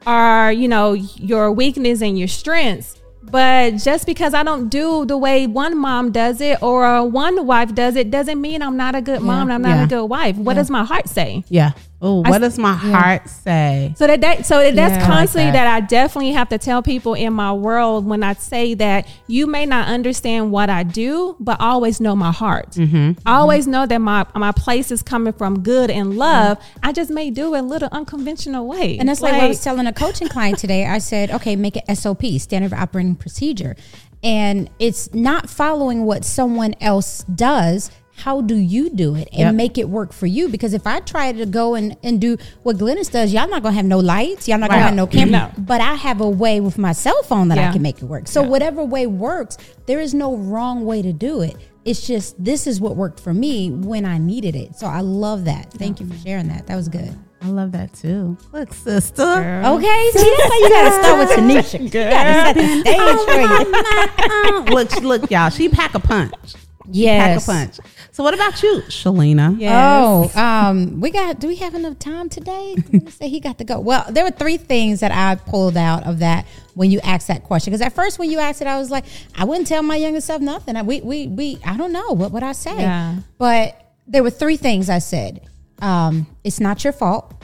are 0.07 0.53
you 0.53 0.67
know 0.67 0.93
your 0.93 1.53
weakness 1.53 2.03
and 2.03 2.19
your 2.19 2.27
strengths 2.27 2.98
but 3.31 3.77
just 3.77 4.07
because 4.07 4.35
I 4.35 4.43
don't 4.43 4.69
do 4.69 5.05
the 5.05 5.17
way 5.17 5.47
one 5.47 5.77
mom 5.79 6.13
does 6.13 6.41
it 6.41 6.63
or 6.63 7.09
one 7.09 7.47
wife 7.47 7.75
does 7.75 7.97
it 7.97 8.11
doesn't 8.11 8.41
mean 8.41 8.63
I'm 8.63 8.77
not 8.77 8.95
a 8.95 9.01
good 9.01 9.21
mom 9.23 9.43
and 9.51 9.53
I'm 9.53 9.63
not 9.63 9.77
Yeah. 9.77 9.85
a 9.85 9.87
good 9.89 10.05
wife. 10.07 10.37
What 10.37 10.55
does 10.55 10.71
my 10.71 10.85
heart 10.85 11.09
say? 11.09 11.45
Yeah. 11.49 11.73
Oh, 12.01 12.21
what 12.21 12.39
does 12.39 12.59
my 12.59 12.75
heart 12.75 13.29
say? 13.29 13.93
So 13.97 14.07
that, 14.07 14.21
that 14.21 14.47
so 14.47 14.59
that 14.59 14.77
that's 14.77 14.93
Yeah, 14.93 14.97
I 14.99 15.01
like 15.01 15.07
constantly 15.19 15.51
that. 15.51 15.65
that. 15.65 15.75
I 15.75 15.81
definitely 15.81 16.31
have 16.31 16.49
to 16.51 16.59
tell 16.59 16.81
people 16.81 17.15
in 17.15 17.33
my 17.33 17.53
world 17.53 18.07
when 18.07 18.23
I 18.23 18.35
say 18.35 18.75
that 18.75 19.09
you 19.27 19.49
may 19.49 19.67
not 19.67 19.89
understand 19.89 20.53
what 20.53 20.71
I 20.71 20.85
do, 20.85 21.35
but 21.41 21.61
always 21.61 22.01
know 22.01 22.15
my 22.15 22.31
heart. 22.31 22.71
Mm-hmm. 22.73 23.19
I 23.27 23.35
always 23.35 23.67
know 23.67 23.85
that 23.85 23.99
my 23.99 24.27
my 24.37 24.53
place 24.53 24.93
is 24.93 25.03
coming 25.03 25.33
from 25.33 25.63
good 25.65 25.91
and 25.91 26.17
love. 26.17 26.59
I 26.85 26.93
just 26.93 27.11
may 27.11 27.31
do 27.31 27.55
it 27.57 27.59
a 27.59 27.63
little 27.63 27.89
unconventional 27.91 28.67
way. 28.67 28.97
And 28.99 29.09
that's 29.09 29.21
like, 29.21 29.33
what 29.33 29.43
I 29.43 29.49
was 29.49 29.63
telling 29.63 29.89
a 29.89 29.93
coaching 29.93 30.29
client 30.29 30.59
today. 30.61 30.87
I 30.87 30.99
said, 30.99 31.33
okay, 31.33 31.57
make 31.57 31.77
it 31.77 31.97
SOP, 31.97 32.23
standard 32.39 32.73
operating 32.73 33.17
procedure. 33.17 33.75
And 34.23 34.71
it's 34.79 35.13
not 35.15 35.49
following 35.51 36.05
what 36.05 36.25
someone 36.25 36.75
else 36.81 37.25
does. 37.25 37.91
How 38.19 38.41
do 38.41 38.57
you 38.57 38.91
do 38.91 39.15
it 39.15 39.29
and 39.33 39.41
Yep. 39.41 39.55
make 39.55 39.79
it 39.79 39.89
work 39.89 40.13
for 40.13 40.27
you? 40.27 40.49
Because 40.49 40.75
if 40.75 40.87
I 40.87 41.01
try 41.01 41.33
to 41.33 41.47
go 41.47 41.75
and, 41.75 41.97
and 42.03 42.21
do 42.21 42.37
what 42.65 42.77
Glennis 42.77 43.11
does, 43.11 43.33
y'all 43.33 43.49
not 43.49 43.63
gonna 43.63 43.77
have 43.77 43.85
no 43.85 43.99
lights, 44.01 44.49
y'all 44.49 44.59
not 44.59 44.71
gonna 44.71 44.83
have 44.83 44.95
no 44.95 45.07
camera. 45.07 45.53
No. 45.57 45.63
But 45.65 45.81
I 45.81 45.95
have 45.95 46.21
a 46.21 46.29
way 46.29 46.61
with 46.61 46.79
my 46.79 46.93
cell 46.93 47.23
phone 47.23 47.49
that 47.49 47.59
I 47.59 47.73
can 47.73 47.81
make 47.83 47.99
it 47.99 48.05
work. 48.07 48.27
So 48.29 48.43
Yeah. 48.43 48.49
whatever 48.49 48.85
way 48.85 49.07
works, 49.07 49.57
there 49.87 50.01
is 50.01 50.15
no 50.15 50.37
wrong 50.37 50.85
way 50.85 51.01
to 51.03 51.13
do 51.13 51.41
it. 51.43 51.57
It's 51.85 52.07
just 52.07 52.43
this 52.43 52.67
is 52.67 52.81
what 52.81 52.97
worked 52.97 53.21
for 53.21 53.33
me 53.33 53.71
when 53.71 54.05
I 54.05 54.19
needed 54.19 54.55
it. 54.57 54.77
So 54.77 54.87
I 54.87 55.01
love 55.01 55.45
that. 55.47 55.73
Thank 55.73 56.01
you 56.01 56.07
for 56.07 56.17
sharing 56.19 56.49
that. 56.49 56.67
That 56.67 56.77
was 56.77 56.89
good. 56.89 57.17
I 57.41 57.47
love 57.51 57.71
that 57.73 57.95
too. 57.95 58.37
Look, 58.53 58.75
sister. 58.75 59.23
Okay, 59.23 60.11
see 60.13 60.35
that's 60.37 60.51
why 60.51 60.61
you 60.61 60.69
gotta 60.71 61.03
start 61.03 61.19
with 61.21 61.31
Tanisha. 61.39 61.81
You 61.81 61.89
gotta 61.89 62.45
set 62.45 62.57
the 62.57 62.81
stage 62.81 63.21
for 63.29 63.41
you. 63.41 64.69
Uh, 64.69 64.75
look, 64.75 65.03
look, 65.03 65.31
y'all. 65.31 65.49
She 65.51 65.69
pack 65.69 65.95
a 65.95 66.01
punch. 66.01 66.35
Yes. 66.91 67.47
Pack 67.47 67.67
a 67.67 67.67
punch. 67.67 67.89
So 68.13 68.25
what 68.25 68.35
about 68.35 68.63
you, 68.63 68.83
Shalina? 68.89 69.57
Oh, 69.63 70.41
um, 70.41 71.01
we 71.01 71.11
got. 71.11 71.39
Do 71.39 71.49
we 71.49 71.57
have 71.57 71.75
enough 71.75 71.99
time 71.99 72.29
today? 72.29 72.77
Say 73.11 73.29
he 73.29 73.41
got 73.41 73.59
to 73.59 73.65
go. 73.65 73.79
Well, 73.79 74.05
there 74.09 74.25
were 74.25 74.31
three 74.31 74.57
things 74.57 75.01
that 75.01 75.13
I 75.13 75.37
pulled 75.37 75.77
out 75.77 76.05
of 76.05 76.21
that 76.21 76.47
when 76.75 76.91
you 76.91 77.01
asked 77.01 77.29
that 77.29 77.45
question. 77.45 77.71
Because 77.73 77.85
at 77.85 77.93
first, 77.93 78.19
when 78.19 78.31
you 78.31 78.39
asked 78.39 78.61
it, 78.61 78.67
I 78.67 78.79
was 78.79 78.91
like, 78.91 79.05
I 79.37 79.45
wouldn't 79.45 79.67
tell 79.67 79.83
my 79.83 79.97
younger 79.97 80.21
self 80.21 80.41
nothing. 80.41 80.77
I, 80.77 80.83
we, 80.83 81.01
we, 81.01 81.27
we. 81.27 81.59
I 81.65 81.77
don't 81.77 81.93
know 81.93 82.13
what 82.13 82.33
would 82.33 82.43
I 82.43 82.53
say. 82.53 82.79
Yeah. 82.79 83.17
But 83.37 83.95
there 84.07 84.23
were 84.23 84.31
three 84.31 84.57
things 84.57 84.89
I 84.89 84.99
said. 84.99 85.43
Um, 85.81 86.27
it's 86.43 86.61
not 86.61 86.83
your 86.85 86.93
fault. 86.93 87.35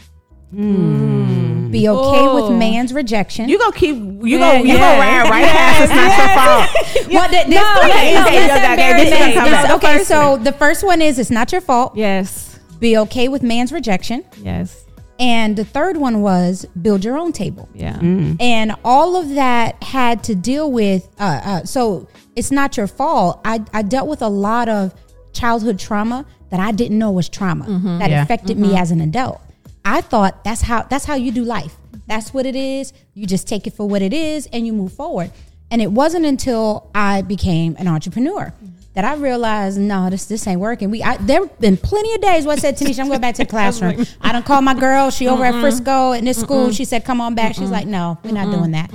Be 1.74 1.88
okay 1.88 2.20
Oh. 2.26 2.48
with 2.48 2.58
man's 2.58 2.92
rejection. 2.92 3.48
You 3.48 3.58
gonna 3.58 3.76
keep 3.76 3.96
you 3.96 4.20
Yeah, 4.24 4.38
go 4.38 4.62
you 4.64 4.74
yeah. 4.74 4.78
gonna 4.78 5.00
ride 5.00 5.30
right 5.30 5.44
past 5.44 5.82
it's 5.84 5.94
not 6.00 6.18
your 6.18 6.28
fault. 6.38 6.64
Well, 7.14 7.28
th- 7.28 7.46
there's 7.46 7.54
No, 7.54 7.80
three. 7.82 7.90
no, 7.90 7.96
It's- 7.96 8.14
no, 8.14 8.38
it's 8.38 8.46
that's 8.46 8.72
a 8.72 8.76
very 8.76 8.90
embarrassing. 9.02 9.18
thing. 9.18 9.34
Come 9.34 9.46
It's- 9.48 9.62
back. 9.66 9.76
Okay, 9.76 10.04
so 10.04 10.36
the 10.38 10.52
first 10.52 10.84
one 10.84 11.02
is 11.02 11.18
it's 11.18 11.30
not 11.30 11.52
your 11.52 11.60
fault. 11.60 11.96
Yes. 11.96 12.58
Be 12.80 12.96
okay 12.98 13.28
with 13.28 13.42
man's 13.42 13.72
rejection. 13.72 14.24
Yes. 14.42 14.84
And 15.20 15.54
the 15.56 15.64
third 15.64 15.96
one 15.96 16.22
was 16.22 16.66
build 16.82 17.04
your 17.04 17.16
own 17.18 17.30
table. 17.32 17.68
Yeah. 17.74 17.98
And 18.00 18.74
all 18.84 19.16
of 19.16 19.34
that 19.36 19.80
had 19.82 20.24
to 20.24 20.34
deal 20.34 20.70
with, 20.72 21.08
uh, 21.20 21.40
uh, 21.44 21.64
so 21.64 22.08
it's 22.34 22.50
not 22.50 22.76
your 22.76 22.88
fault. 22.88 23.40
I, 23.44 23.60
I 23.72 23.82
dealt 23.82 24.08
with 24.08 24.22
a 24.22 24.28
lot 24.28 24.68
of 24.68 24.92
childhood 25.32 25.78
trauma 25.78 26.26
that 26.50 26.58
I 26.58 26.72
didn't 26.72 26.98
know 26.98 27.12
was 27.12 27.28
trauma 27.28 27.64
that 28.00 28.10
Yeah. 28.10 28.22
affected 28.22 28.58
me 28.58 28.76
as 28.76 28.90
an 28.90 29.00
adult. 29.00 29.40
I 29.84 30.00
thought 30.00 30.44
that's 30.44 30.62
how 30.62 30.82
that's 30.82 31.04
how 31.04 31.14
you 31.14 31.30
do 31.32 31.44
life. 31.44 31.76
That's 32.06 32.34
what 32.34 32.46
it 32.46 32.56
is. 32.56 32.92
You 33.14 33.26
just 33.26 33.48
take 33.48 33.66
it 33.66 33.74
for 33.74 33.86
what 33.88 34.02
it 34.02 34.12
is 34.12 34.46
and 34.52 34.66
you 34.66 34.72
move 34.72 34.92
forward. 34.92 35.30
And 35.70 35.80
it 35.82 35.90
wasn't 35.90 36.26
until 36.26 36.90
I 36.94 37.22
became 37.22 37.76
an 37.78 37.88
entrepreneur 37.88 38.52
that 38.94 39.04
I 39.04 39.14
realized, 39.14 39.78
no, 39.78 40.08
this 40.08 40.26
this 40.26 40.46
ain't 40.46 40.60
working. 40.60 40.90
We 40.90 41.02
I, 41.02 41.16
there 41.16 41.40
have 41.40 41.58
been 41.60 41.76
plenty 41.76 42.14
of 42.14 42.20
days 42.20 42.46
where 42.46 42.56
I 42.56 42.58
said, 42.58 42.76
Tanisha, 42.76 43.00
I'm 43.00 43.08
going 43.08 43.20
back 43.20 43.34
to 43.36 43.44
the 43.44 43.50
classroom. 43.50 44.06
I 44.20 44.30
don't 44.32 44.44
call 44.44 44.62
my 44.62 44.74
girl. 44.74 45.10
She 45.10 45.26
over 45.26 45.44
at 45.44 45.60
Frisco 45.60 46.12
in 46.12 46.24
this 46.24 46.40
school. 46.40 46.70
She 46.70 46.84
said, 46.84 47.04
come 47.04 47.20
on 47.20 47.34
back. 47.34 47.54
She's 47.54 47.70
like, 47.70 47.86
no, 47.86 48.18
we're 48.22 48.32
not 48.32 48.50
doing 48.56 48.70
that. 48.72 48.90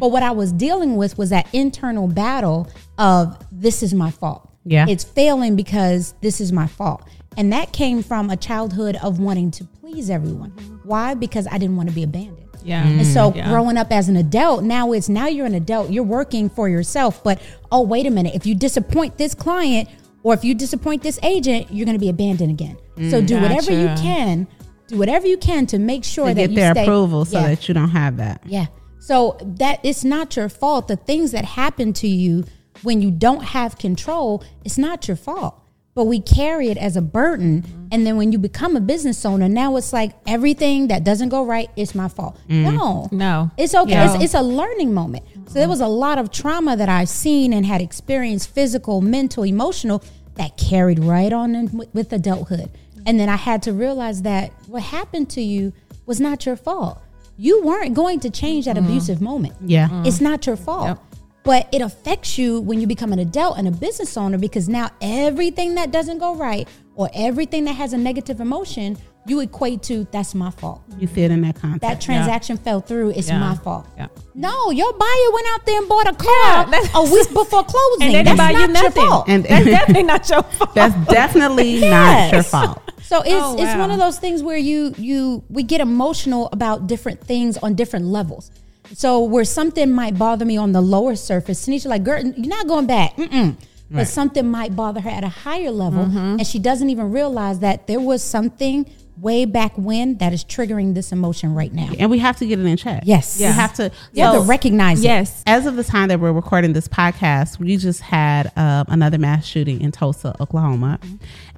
But 0.00 0.08
what 0.10 0.22
I 0.22 0.32
was 0.32 0.52
dealing 0.52 0.96
with 0.96 1.16
was 1.16 1.30
that 1.30 1.46
internal 1.54 2.08
battle 2.08 2.68
of 2.98 3.38
this 3.52 3.82
is 3.82 3.94
my 3.94 4.10
fault. 4.10 4.50
Yeah. 4.64 4.86
It's 4.88 5.04
failing 5.04 5.56
because 5.56 6.14
this 6.20 6.40
is 6.40 6.52
my 6.52 6.66
fault. 6.66 7.02
And 7.36 7.52
that 7.52 7.72
came 7.72 8.02
from 8.02 8.30
a 8.30 8.36
childhood 8.36 8.96
of 9.02 9.18
wanting 9.18 9.50
to 9.52 9.64
please 9.64 10.08
everyone. 10.10 10.50
Why? 10.84 11.14
Because 11.14 11.46
I 11.50 11.58
didn't 11.58 11.76
want 11.76 11.88
to 11.88 11.94
be 11.94 12.02
abandoned. 12.04 12.40
Yeah. 12.64 12.86
And 12.86 13.04
so 13.06 13.30
mm, 13.32 13.36
Yeah. 13.36 13.48
growing 13.50 13.76
up 13.76 13.92
as 13.92 14.08
an 14.08 14.16
adult, 14.16 14.62
now 14.64 14.92
it's 14.92 15.08
now 15.08 15.26
you're 15.26 15.44
an 15.46 15.54
adult, 15.54 15.90
you're 15.90 16.02
working 16.04 16.48
for 16.48 16.68
yourself. 16.68 17.22
But 17.22 17.40
oh, 17.70 17.82
wait 17.82 18.06
a 18.06 18.10
minute, 18.10 18.34
if 18.34 18.46
you 18.46 18.54
disappoint 18.54 19.18
this 19.18 19.34
client 19.34 19.88
or 20.22 20.32
if 20.32 20.44
you 20.44 20.54
disappoint 20.54 21.02
this 21.02 21.18
agent, 21.22 21.66
you're 21.70 21.84
going 21.84 21.96
to 21.96 22.00
be 22.00 22.08
abandoned 22.08 22.50
again. 22.50 22.78
Mm, 22.96 23.10
so 23.10 23.20
do 23.20 23.38
whatever 23.40 23.70
you 23.72 23.88
can, 24.00 24.46
do 24.86 24.96
whatever 24.96 25.26
you 25.26 25.36
can 25.36 25.66
to 25.66 25.78
make 25.78 26.04
sure 26.04 26.28
To 26.28 26.34
that 26.34 26.48
get 26.48 26.54
their 26.54 26.72
stay, 26.72 26.84
approval 26.84 27.24
so 27.26 27.38
Yeah. 27.40 27.48
that 27.48 27.68
you 27.68 27.74
don't 27.74 27.90
have 27.90 28.16
that. 28.16 28.40
Yeah. 28.46 28.66
So 29.00 29.36
that 29.42 29.80
it's 29.82 30.04
not 30.04 30.34
your 30.36 30.48
fault. 30.48 30.88
The 30.88 30.96
things 30.96 31.32
that 31.32 31.44
happen 31.44 31.92
to 31.94 32.08
you 32.08 32.44
when 32.84 33.02
you 33.02 33.10
don't 33.10 33.42
have 33.42 33.78
control, 33.78 34.44
it's 34.64 34.78
not 34.78 35.08
your 35.08 35.16
fault. 35.16 35.60
But 35.94 36.04
we 36.04 36.20
carry 36.20 36.70
it 36.70 36.76
as 36.76 36.96
a 36.96 37.02
burden. 37.02 37.62
Mm-hmm. 37.62 37.86
And 37.92 38.04
then 38.04 38.16
when 38.16 38.32
you 38.32 38.38
become 38.38 38.76
a 38.76 38.80
business 38.80 39.24
owner, 39.24 39.48
now 39.48 39.76
it's 39.76 39.92
like 39.92 40.12
everything 40.26 40.88
that 40.88 41.04
doesn't 41.04 41.28
go 41.28 41.44
right, 41.44 41.70
it's 41.76 41.94
my 41.94 42.08
fault. 42.08 42.36
Mm. 42.48 42.74
No. 42.74 43.08
No. 43.12 43.50
It's 43.56 43.76
okay. 43.76 43.94
No. 43.94 44.14
It's, 44.14 44.24
it's 44.24 44.34
a 44.34 44.42
learning 44.42 44.92
moment. 44.92 45.24
So 45.46 45.54
there 45.54 45.68
was 45.68 45.80
a 45.80 45.86
lot 45.86 46.18
of 46.18 46.32
trauma 46.32 46.76
that 46.76 46.88
I've 46.88 47.08
seen 47.08 47.52
and 47.52 47.64
had 47.64 47.80
experienced 47.80 48.50
physical, 48.50 49.00
mental, 49.02 49.44
emotional 49.44 50.02
that 50.34 50.56
carried 50.56 50.98
right 50.98 51.32
on 51.32 51.54
in, 51.54 51.70
with, 51.78 51.94
with 51.94 52.12
adulthood. 52.12 52.70
And 53.06 53.20
then 53.20 53.28
I 53.28 53.36
had 53.36 53.62
to 53.64 53.72
realize 53.72 54.22
that 54.22 54.52
what 54.66 54.82
happened 54.82 55.30
to 55.30 55.42
you 55.42 55.72
was 56.06 56.20
not 56.20 56.44
your 56.44 56.56
fault. 56.56 57.00
You 57.36 57.62
weren't 57.62 57.94
going 57.94 58.18
to 58.20 58.30
change 58.30 58.64
that 58.64 58.76
mm-hmm. 58.76 58.86
abusive 58.86 59.20
moment. 59.20 59.54
Yeah. 59.60 60.02
It's 60.04 60.20
not 60.20 60.46
your 60.46 60.56
fault. 60.56 60.88
Yep. 60.88 60.98
But 61.44 61.68
it 61.72 61.82
affects 61.82 62.38
you 62.38 62.60
when 62.62 62.80
you 62.80 62.86
become 62.86 63.12
an 63.12 63.18
adult 63.18 63.58
and 63.58 63.68
a 63.68 63.70
business 63.70 64.16
owner 64.16 64.38
because 64.38 64.68
now 64.68 64.90
everything 65.02 65.74
that 65.74 65.90
doesn't 65.92 66.18
go 66.18 66.34
right 66.34 66.66
or 66.96 67.10
everything 67.14 67.64
that 67.66 67.74
has 67.76 67.92
a 67.92 67.98
negative 67.98 68.40
emotion, 68.40 68.96
you 69.26 69.40
equate 69.40 69.82
to 69.84 70.06
that's 70.10 70.34
my 70.34 70.50
fault. 70.50 70.80
You 70.98 71.06
see 71.06 71.22
it 71.22 71.30
in 71.30 71.42
that 71.42 71.56
context. 71.60 71.82
That 71.82 72.00
transaction 72.00 72.56
fell 72.56 72.80
through, 72.80 73.10
it's 73.10 73.28
Yeah. 73.28 73.38
my 73.40 73.56
fault. 73.56 73.86
Yeah. 73.96 74.06
No, 74.34 74.70
your 74.70 74.90
buyer 74.94 75.30
went 75.34 75.46
out 75.54 75.66
there 75.66 75.78
and 75.80 75.88
bought 75.88 76.08
a 76.08 76.14
car 76.14 76.32
Yeah, 76.44 76.64
that's- 76.70 76.90
a 76.94 77.02
week 77.12 77.28
before 77.34 77.64
closing. 77.64 78.02
And 78.02 78.14
they 78.14 78.22
that's 78.22 78.28
didn't 78.28 78.38
buy 78.38 78.52
not 78.52 78.68
you 78.76 78.82
your 78.82 78.90
fault. 78.90 79.24
and 79.28 79.44
That's 79.44 79.64
definitely 79.76 80.02
not 80.04 80.28
your 80.30 80.42
fault. 80.44 80.74
that's 80.74 80.94
definitely 81.12 81.80
not 81.90 82.32
your 82.32 82.42
fault. 82.42 82.80
So 83.02 83.20
it's 83.20 83.32
Oh, 83.34 83.56
it's 83.58 83.76
one 83.76 83.90
of 83.90 83.98
those 83.98 84.18
things 84.18 84.42
where 84.42 84.56
you 84.56 84.94
you 84.96 85.44
we 85.50 85.62
get 85.62 85.82
emotional 85.82 86.48
about 86.52 86.86
different 86.86 87.20
things 87.20 87.58
on 87.58 87.74
different 87.74 88.06
levels. 88.06 88.50
So 88.92 89.22
where 89.24 89.44
something 89.44 89.90
might 89.90 90.18
bother 90.18 90.44
me 90.44 90.56
on 90.56 90.72
the 90.72 90.80
lower 90.80 91.16
surface, 91.16 91.66
Tanisha 91.66 91.86
like, 91.86 92.04
girl, 92.04 92.22
you're 92.24 92.46
not 92.46 92.66
going 92.68 92.86
back. 92.86 93.16
Mm-mm. 93.16 93.56
But 93.90 94.08
something 94.08 94.48
might 94.50 94.74
bother 94.74 95.00
her 95.00 95.10
at 95.10 95.22
a 95.22 95.28
higher 95.28 95.70
level, 95.70 96.04
Mm-hmm. 96.06 96.16
and 96.38 96.46
she 96.46 96.58
doesn't 96.58 96.90
even 96.90 97.12
realize 97.12 97.60
that 97.60 97.86
there 97.86 98.00
was 98.00 98.24
something 98.24 98.90
way 99.20 99.44
back 99.44 99.72
when 99.76 100.16
that 100.18 100.32
is 100.32 100.44
triggering 100.44 100.94
this 100.94 101.12
emotion 101.12 101.54
right 101.54 101.72
now. 101.72 101.88
And 102.00 102.10
we 102.10 102.18
have 102.18 102.36
to 102.38 102.46
get 102.46 102.58
it 102.58 102.64
in 102.66 102.76
check. 102.76 103.04
Yes. 103.06 103.38
You 103.38 103.46
have 103.46 103.72
to. 103.74 103.92
You 104.12 104.24
have 104.24 104.34
to 104.34 104.40
so- 104.40 104.46
recognize 104.46 104.98
it. 104.98 105.04
Yes. 105.04 105.44
As 105.46 105.66
of 105.66 105.76
the 105.76 105.84
time 105.84 106.08
that 106.08 106.18
we're 106.18 106.32
recording 106.32 106.72
this 106.72 106.88
podcast, 106.88 107.60
we 107.60 107.76
just 107.76 108.00
had 108.00 108.50
uh, 108.56 108.84
another 108.88 109.18
mass 109.18 109.46
shooting 109.46 109.80
in 109.80 109.92
Tulsa, 109.92 110.34
Oklahoma. 110.40 110.98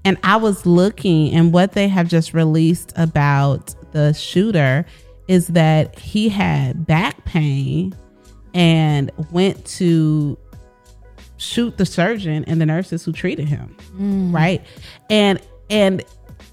And 0.04 0.18
I 0.22 0.36
was 0.36 0.66
looking, 0.66 1.32
and 1.32 1.54
what 1.54 1.72
they 1.72 1.88
have 1.88 2.08
just 2.08 2.34
released 2.34 2.92
about 2.96 3.74
the 3.92 4.12
shooter 4.12 4.84
is 5.28 5.48
that 5.48 5.98
he 5.98 6.28
had 6.28 6.86
back 6.86 7.24
pain 7.24 7.94
and 8.54 9.10
went 9.30 9.64
to 9.66 10.38
shoot 11.36 11.76
the 11.76 11.84
surgeon 11.84 12.44
and 12.46 12.60
the 12.60 12.66
nurses 12.66 13.04
who 13.04 13.12
treated 13.12 13.46
him 13.46 13.76
mm. 13.94 14.32
right 14.32 14.64
and 15.10 15.40
and 15.68 16.02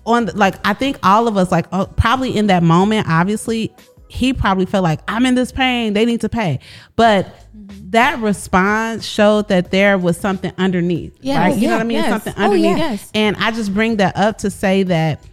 on 0.06 0.26
the- 0.26 0.36
like 0.36 0.56
i 0.68 0.74
think 0.74 0.98
all 1.04 1.28
of 1.28 1.38
us 1.38 1.52
like 1.52 1.66
oh, 1.72 1.86
probably 1.96 2.36
in 2.36 2.48
that 2.48 2.62
moment 2.64 3.08
obviously 3.10 3.74
he 4.10 4.34
probably 4.34 4.66
felt 4.66 4.84
like 4.84 5.00
i'm 5.08 5.26
in 5.26 5.36
this 5.36 5.54
pain 5.54 5.94
they 5.94 6.04
need 6.04 6.20
to 6.20 6.28
pay 6.28 6.60
but 6.98 7.26
mm-hmm. 7.56 7.90
that 7.92 8.20
response 8.20 9.06
showed 9.06 9.48
that 9.48 9.72
there 9.72 9.98
was 9.98 10.18
something 10.18 10.52
underneath 10.58 11.18
Yeah. 11.22 11.40
right 11.40 11.54
Oh, 11.54 11.56
you 11.56 11.68
know 11.70 11.76
what 11.76 11.82
i 11.82 11.86
mean 11.86 11.98
yes. 12.00 12.10
something 12.10 12.34
Oh, 12.36 12.44
underneath 12.46 12.78
yeah. 12.78 12.92
Yes. 12.92 13.12
and 13.16 13.38
i 13.38 13.52
just 13.52 13.74
bring 13.74 13.96
that 13.98 14.18
up 14.18 14.40
to 14.40 14.50
say 14.52 14.84
that 14.84 15.24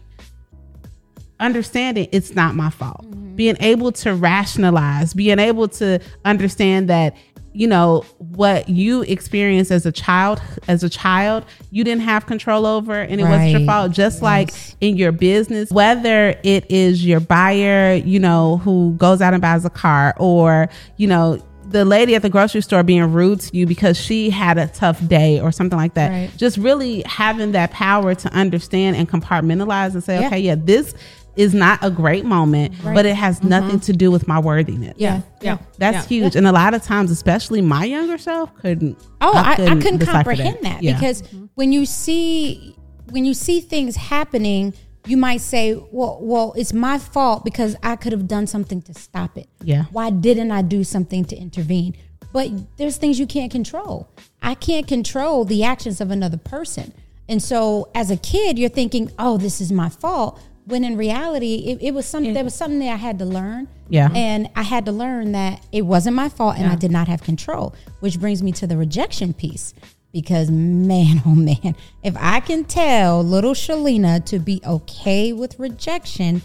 understanding 1.40 2.07
it's 2.12 2.35
not 2.35 2.55
my 2.55 2.70
fault. 2.70 3.05
Mm-hmm. 3.11 3.29
Being 3.40 3.57
able 3.61 3.90
to 3.92 4.14
rationalize, 4.14 5.14
being 5.14 5.38
able 5.38 5.66
to 5.68 5.98
understand 6.26 6.90
that 6.90 7.16
you 7.55 7.66
know 7.66 8.05
what 8.18 8.68
you 8.68 9.00
experienced 9.03 9.70
as 9.70 9.85
a 9.87 9.90
child 9.90 10.40
as 10.68 10.85
a 10.85 10.88
child 10.88 11.44
you 11.72 11.83
didn't 11.83 12.03
have 12.03 12.24
control 12.26 12.64
over 12.64 12.92
and 13.00 13.20
it 13.20 13.24
wasn't 13.24 13.50
your 13.50 13.64
fault 13.66 13.90
just 13.90 14.16
Yes. 14.18 14.22
like 14.22 14.50
in 14.81 14.96
your 14.96 15.11
business 15.11 15.68
whether 15.72 16.38
it 16.44 16.70
is 16.70 17.05
your 17.05 17.18
buyer 17.18 17.94
you 17.94 18.20
know 18.20 18.59
who 18.59 18.94
goes 18.98 19.20
out 19.20 19.33
and 19.35 19.42
buys 19.42 19.64
a 19.64 19.70
car 19.70 20.14
or 20.18 20.68
you 20.96 21.09
know 21.09 21.42
the 21.68 21.85
lady 21.85 22.14
at 22.16 22.22
the 22.22 22.29
grocery 22.31 22.61
store 22.61 22.83
being 22.85 23.12
rude 23.12 23.40
to 23.40 23.57
you 23.57 23.66
because 23.66 23.96
she 23.96 24.31
had 24.31 24.57
a 24.59 24.68
tough 24.68 25.05
day 25.09 25.40
or 25.40 25.50
something 25.50 25.79
like 25.79 25.94
that 25.94 26.11
Right. 26.11 26.31
just 26.37 26.57
really 26.57 27.03
having 27.05 27.50
that 27.53 27.72
power 27.72 28.14
to 28.14 28.29
understand 28.33 28.94
and 28.96 29.09
compartmentalize 29.09 29.94
and 29.94 30.05
say 30.05 30.20
Yeah. 30.20 30.26
okay 30.29 30.38
yeah 30.40 30.55
this 30.57 30.94
is 31.40 31.53
not 31.55 31.79
a 31.83 31.90
great 31.90 32.24
moment 32.24 32.74
but 32.83 33.05
it 33.07 33.16
has 33.16 33.38
mm-hmm. 33.38 33.48
nothing 33.48 33.79
to 33.81 33.92
do 33.92 34.11
with 34.11 34.24
my 34.33 34.38
worthiness 34.38 34.94
Yeah. 34.96 35.22
Yeah. 35.40 35.59
that's 35.79 36.03
Yeah. 36.11 36.20
huge 36.20 36.37
and 36.37 36.46
a 36.46 36.53
lot 36.53 36.72
of 36.74 36.83
times 36.83 37.11
especially 37.11 37.61
my 37.61 37.85
younger 37.85 38.18
self 38.18 38.55
couldn't 38.62 38.96
Oh, 39.20 39.33
I, 39.35 39.53
I 39.53 39.57
couldn't, 39.57 39.98
decipher 39.98 40.31
comprehend 40.31 40.59
that, 40.62 40.83
Yeah. 40.83 40.94
because 40.94 41.22
mm-hmm. 41.22 41.46
when 41.55 41.72
you 41.72 41.85
see 41.87 42.74
when 43.14 43.24
you 43.24 43.35
see 43.35 43.61
things 43.61 43.96
happening, 43.96 44.72
you 45.07 45.16
might 45.16 45.40
say, 45.40 45.74
"Well, 45.90 46.18
well, 46.22 46.53
it's 46.57 46.72
my 46.72 46.96
fault 46.98 47.44
because 47.44 47.74
I 47.83 47.96
could 47.96 48.12
have 48.12 48.26
done 48.29 48.46
something 48.46 48.81
to 48.83 48.94
stop 48.94 49.37
it. 49.37 49.48
Yeah. 49.62 49.85
Why 49.90 50.11
didn't 50.11 50.50
I 50.53 50.62
do 50.62 50.85
something 50.85 51.24
to 51.26 51.37
intervene?" 51.37 51.96
But 52.33 52.50
there's 52.79 52.96
things 52.98 53.18
you 53.18 53.26
can't 53.26 53.50
control. 53.50 54.09
I 54.42 54.55
can't 54.55 54.87
control 54.87 55.44
the 55.44 55.64
actions 55.64 56.00
of 56.00 56.11
another 56.11 56.37
person, 56.38 56.92
and 57.29 57.42
so 57.42 57.88
as 57.94 58.11
a 58.11 58.16
kid, 58.16 58.59
you're 58.59 58.68
thinking, 58.81 59.11
"Oh, 59.18 59.37
this 59.38 59.61
is 59.61 59.72
my 59.72 59.88
fault." 59.88 60.40
When 60.70 60.85
in 60.85 60.96
reality, 60.96 61.56
it, 61.66 61.83
it 61.83 61.94
was 61.94 62.06
something. 62.06 62.33
There 62.33 62.44
was 62.44 62.54
something 62.54 62.78
that 62.80 62.92
I 62.92 62.96
had 62.96 63.18
to 63.18 63.24
learn. 63.24 63.68
Yeah. 63.88 64.09
And 64.14 64.48
I 64.54 64.62
had 64.62 64.87
to 64.87 64.92
learn 64.92 65.33
that 65.33 65.64
it 65.72 65.83
wasn't 65.83 66.16
my 66.16 66.28
fault 66.28 66.56
and 66.56 66.70
I 66.70 66.76
did 66.76 66.92
not 66.92 67.09
have 67.09 67.22
control, 67.22 67.74
which 67.98 68.20
brings 68.20 68.42
me 68.42 68.52
to 68.52 68.66
the 68.66 68.76
rejection 68.76 69.35
piece. 69.35 69.74
Because 70.12 70.50
man, 70.50 71.22
oh 71.26 71.35
man, 71.35 71.74
if 72.02 72.16
I 72.18 72.40
can 72.40 72.64
tell 72.64 73.22
little 73.22 73.52
Shalina 73.52 74.24
to 74.26 74.38
be 74.38 74.61
okay 74.64 75.33
with 75.33 75.59
rejection, 75.59 76.40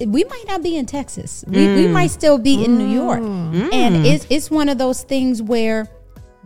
we 0.00 0.24
might 0.24 0.44
not 0.46 0.62
be 0.62 0.76
in 0.76 0.86
Texas. 0.86 1.44
We, 1.46 1.66
we 1.74 1.84
mm. 1.86 1.92
might 1.92 2.10
still 2.10 2.38
be 2.38 2.64
in 2.64 2.78
New 2.78 2.88
York. 2.88 3.20
Mm. 3.20 3.72
And 3.72 3.96
mm. 3.96 4.04
it's 4.06 4.26
it's 4.30 4.50
one 4.50 4.68
of 4.68 4.78
those 4.78 5.02
things 5.02 5.42
where 5.42 5.88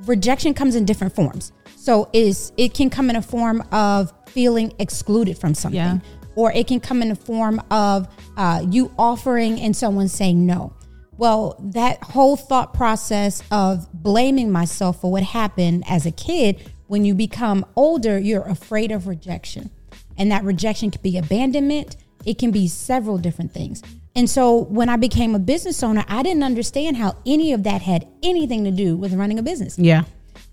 rejection 0.07 0.55
comes 0.55 0.75
in 0.75 0.85
different 0.85 1.15
forms. 1.15 1.53
So 1.77 2.09
is 2.13 2.53
it 2.57 2.75
can 2.75 2.91
come 2.91 3.11
in 3.11 3.17
a 3.17 3.23
form 3.23 3.63
of 3.73 4.13
feeling 4.29 4.73
excluded 4.79 5.39
from 5.39 5.55
something, 5.55 5.77
Yeah. 5.77 5.99
Or 6.39 6.53
it 6.53 6.69
can 6.69 6.79
come 6.79 7.03
in 7.03 7.09
the 7.09 7.17
form 7.17 7.61
of 7.69 8.07
uh, 8.37 8.65
you 8.71 8.95
offering 8.97 9.61
and 9.61 9.75
someone 9.75 10.07
saying 10.07 10.47
no. 10.47 10.73
Well, 11.17 11.57
that 11.75 12.01
whole 12.01 12.37
thought 12.37 12.73
process 12.73 13.43
of 13.51 13.93
blaming 13.93 14.53
myself 14.53 15.01
for 15.01 15.11
what 15.11 15.25
happened 15.25 15.83
as 15.89 16.07
a 16.07 16.13
kid, 16.13 16.71
when 16.87 17.05
you 17.05 17.17
become 17.17 17.67
older, 17.75 18.21
you're 18.21 18.47
afraid 18.47 18.93
of 18.93 19.09
rejection. 19.09 19.71
And 20.17 20.31
that 20.31 20.45
rejection 20.45 20.93
could 20.93 21.03
be 21.03 21.19
abandonment, 21.19 21.97
it 22.25 22.39
can 22.39 22.53
be 22.53 22.69
several 22.69 23.19
different 23.19 23.53
things. 23.53 23.83
And 24.15 24.31
so 24.31 24.63
when 24.63 24.89
I 24.89 24.97
became 24.97 25.35
a 25.35 25.41
business 25.41 25.83
owner, 25.83 26.05
I 26.07 26.23
didn't 26.23 26.45
understand 26.45 26.99
how 26.99 27.17
any 27.27 27.53
of 27.53 27.65
that 27.65 27.83
had 27.83 28.07
anything 28.23 28.63
to 28.63 28.71
do 28.71 28.97
with 28.97 29.13
running 29.13 29.41
a 29.41 29.43
business. 29.43 29.77
yeah 29.77 30.05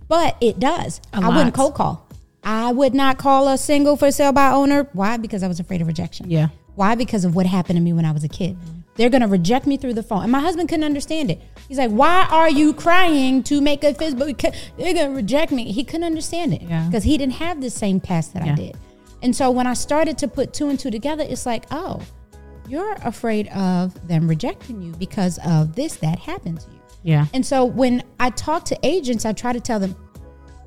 But 0.08 0.36
it 0.42 0.60
does. 0.60 1.00
I 1.14 1.30
wouldn't 1.30 1.54
cold 1.54 1.76
call. 1.76 2.05
I 2.46 2.72
would 2.72 2.94
not 2.94 3.18
call 3.18 3.48
a 3.48 3.58
single 3.58 3.98
for 3.98 4.12
sale 4.12 4.32
by 4.32 4.52
owner. 4.52 4.88
Why? 4.94 5.18
Because 5.18 5.42
I 5.44 5.48
was 5.48 5.60
afraid 5.60 5.82
of 5.82 5.88
rejection. 5.88 6.30
Yeah. 6.30 6.50
Why? 6.76 6.94
Because 6.96 7.26
of 7.26 7.36
what 7.36 7.46
happened 7.46 7.78
to 7.78 7.82
me 7.82 7.92
when 7.94 8.06
I 8.06 8.12
was 8.12 8.24
a 8.24 8.28
kid. 8.28 8.56
They're 8.96 9.10
gonna 9.10 9.28
reject 9.28 9.66
me 9.68 9.76
through 9.78 9.94
the 9.96 10.04
phone, 10.04 10.24
and 10.24 10.32
my 10.32 10.40
husband 10.40 10.70
couldn't 10.70 10.86
understand 10.86 11.30
it. 11.32 11.42
He's 11.68 11.78
like, 11.78 11.92
"Why 11.92 12.28
are 12.30 12.50
you 12.50 12.72
crying 12.74 13.44
to 13.44 13.60
make 13.60 13.84
a 13.84 13.94
Facebook? 13.94 14.38
They're 14.78 14.94
gonna 14.94 15.14
reject 15.14 15.52
me." 15.52 15.72
He 15.72 15.84
couldn't 15.84 16.06
understand 16.06 16.54
it 16.54 16.62
Yeah. 16.62 16.86
because 16.86 17.04
he 17.04 17.18
didn't 17.18 17.34
have 17.34 17.60
the 17.62 17.70
same 17.70 18.00
past 18.00 18.34
that 18.34 18.46
Yeah. 18.46 18.54
I 18.54 18.56
did. 18.56 18.78
And 19.22 19.36
so 19.36 19.50
when 19.52 19.68
I 19.68 19.74
started 19.74 20.18
to 20.20 20.28
put 20.28 20.54
two 20.54 20.70
and 20.70 20.80
two 20.80 20.92
together, 20.92 21.26
it's 21.28 21.46
like, 21.46 21.66
oh, 21.72 22.00
you're 22.70 22.94
afraid 23.04 23.48
of 23.50 24.08
them 24.08 24.28
rejecting 24.28 24.82
you 24.82 24.94
because 24.94 25.40
of 25.46 25.76
this 25.76 25.96
that 25.98 26.20
happened 26.20 26.60
to 26.62 26.68
you. 26.72 26.80
yeah 27.04 27.26
And 27.34 27.46
so 27.46 27.66
when 27.66 28.02
I 28.20 28.30
talk 28.30 28.66
to 28.66 28.78
agents, 28.84 29.26
I 29.26 29.34
try 29.34 29.52
to 29.54 29.60
tell 29.60 29.80
them, 29.80 29.96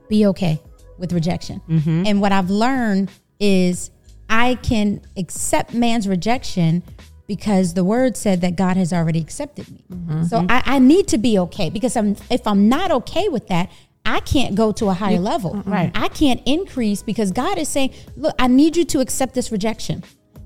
be 0.09 0.27
okay 0.27 0.61
with 0.99 1.13
rejection. 1.13 1.61
Mm-hmm. 1.69 2.05
And 2.07 2.21
what 2.21 2.33
I've 2.33 2.51
learned 2.51 3.11
is 3.41 3.91
I 4.29 4.57
can 4.57 5.01
accept 5.17 5.75
man's 5.75 6.09
rejection 6.09 6.83
because 7.27 7.75
the 7.75 7.85
word 7.85 8.17
said 8.17 8.41
that 8.41 8.57
God 8.57 8.77
has 8.77 8.93
already 8.93 9.21
accepted 9.21 9.71
me. 9.71 9.85
Mm-hmm. 9.91 10.25
So 10.25 10.47
I, 10.49 10.63
I 10.65 10.79
need 10.79 11.09
to 11.09 11.19
be 11.19 11.39
okay 11.39 11.71
because 11.71 11.97
I'm, 11.97 12.17
if 12.31 12.47
I'm 12.47 12.69
not 12.69 12.91
okay 12.91 13.29
with 13.29 13.49
that, 13.49 13.71
I 14.05 14.21
can't 14.21 14.55
go 14.55 14.73
to 14.73 14.89
a 14.89 14.95
higher 14.95 15.19
level. 15.19 15.63
Right. 15.67 15.91
I 15.95 16.09
can't 16.09 16.41
increase 16.47 17.03
because 17.03 17.31
God 17.31 17.59
is 17.59 17.69
saying, 17.69 17.93
look, 18.17 18.35
I 18.39 18.47
need 18.47 18.77
you 18.77 18.85
to 18.87 19.01
accept 19.01 19.35
this 19.35 19.53
rejection. 19.53 20.03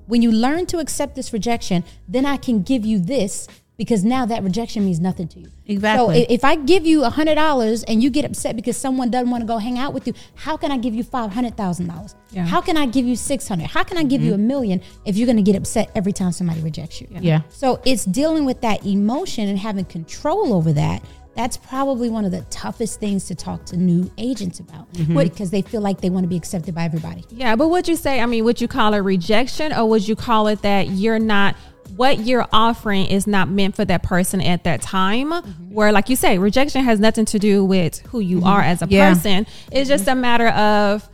When 0.07 0.21
you 0.21 0.33
learn 0.33 0.67
to 0.67 0.79
accept 0.79 1.15
this 1.15 1.33
rejection, 1.33 1.85
then 2.09 2.27
I 2.27 2.37
can 2.37 2.63
give 2.63 2.85
you 2.85 2.99
this 2.99 3.47
because 3.77 4.05
now 4.05 4.27
that 4.27 4.43
rejection 4.43 4.85
means 4.85 5.01
nothing 5.01 5.27
to 5.29 5.41
you. 5.41 5.51
Exactly. 5.67 6.25
So 6.25 6.27
if 6.29 6.45
I 6.45 6.57
give 6.57 6.87
you 6.87 7.05
a 7.05 7.11
hundred 7.11 7.37
dollars 7.37 7.83
and 7.85 8.03
you 8.03 8.11
get 8.11 8.25
upset 8.25 8.55
because 8.55 8.77
someone 8.77 9.11
doesn't 9.11 9.31
want 9.31 9.43
to 9.43 9.47
go 9.47 9.59
hang 9.59 9.79
out 9.79 9.95
with 9.95 10.07
you, 10.07 10.15
how 10.35 10.57
can 10.57 10.71
I 10.71 10.77
give 10.77 10.95
you 10.95 11.03
five 11.03 11.33
hundred 11.33 11.57
thousand 11.57 11.89
dollars? 11.89 12.15
How 12.37 12.61
can 12.61 12.77
I 12.77 12.87
give 12.87 13.07
you 13.07 13.17
six 13.17 13.49
hundred? 13.49 13.69
How 13.69 13.83
can 13.83 13.99
I 13.99 14.05
give 14.05 14.23
you 14.23 14.33
a 14.33 14.37
mm-hmm. 14.37 14.47
million 14.47 14.83
if 15.05 15.17
you're 15.17 15.27
going 15.27 15.37
to 15.37 15.43
get 15.43 15.57
upset 15.57 15.91
every 15.95 16.13
time 16.13 16.33
somebody 16.33 16.61
rejects 16.61 17.01
you? 17.01 17.09
Yeah. 17.11 17.43
So 17.49 17.81
it's 17.85 18.05
dealing 18.05 18.45
with 18.45 18.61
that 18.61 18.87
emotion 18.87 19.49
and 19.49 19.59
having 19.59 19.85
control 19.87 20.53
over 20.53 20.73
that. 20.75 21.03
That's 21.35 21.57
probably 21.57 22.11
one 22.11 22.27
of 22.27 22.31
the 22.31 22.43
toughest 22.51 23.01
things 23.01 23.27
to 23.29 23.35
talk 23.35 23.65
to 23.67 23.77
new 23.79 24.13
agents 24.19 24.61
about 24.61 24.93
mm-hmm. 24.93 25.17
because 25.17 25.51
they 25.51 25.63
feel 25.63 25.81
like 25.81 26.03
they 26.03 26.11
want 26.11 26.25
to 26.25 26.29
be 26.29 26.37
accepted 26.37 26.75
by 26.75 26.85
everybody. 26.85 27.25
Yeah, 27.31 27.57
but 27.57 27.69
would 27.69 27.89
you 27.89 27.97
say, 27.97 28.21
I 28.21 28.27
mean, 28.27 28.45
would 28.45 28.61
you 28.61 28.69
call 28.69 28.93
it 28.93 28.99
rejection 28.99 29.73
or 29.73 29.89
would 29.89 30.07
you 30.07 30.15
call 30.15 30.49
it 30.49 30.61
that 30.61 30.89
you're 30.91 31.19
not, 31.19 31.57
what 31.97 32.21
you're 32.21 32.47
offering 32.53 33.07
is 33.07 33.27
not 33.27 33.49
meant 33.49 33.77
for 33.77 33.85
that 33.85 34.03
person 34.03 34.41
at 34.41 34.65
that 34.65 34.83
time? 34.83 35.31
Where, 35.71 35.93
like 35.93 36.09
you 36.09 36.17
say, 36.17 36.39
rejection 36.39 36.85
has 36.85 37.01
nothing 37.01 37.25
to 37.27 37.39
do 37.39 37.65
with 37.65 37.99
who 38.07 38.21
you 38.21 38.45
are 38.45 38.61
as 38.61 38.83
a 38.83 38.87
Yeah. 38.89 39.13
person. 39.15 39.47
It's 39.71 39.89
just 39.89 40.07
a 40.09 40.15
matter 40.15 40.49
of, 40.49 41.09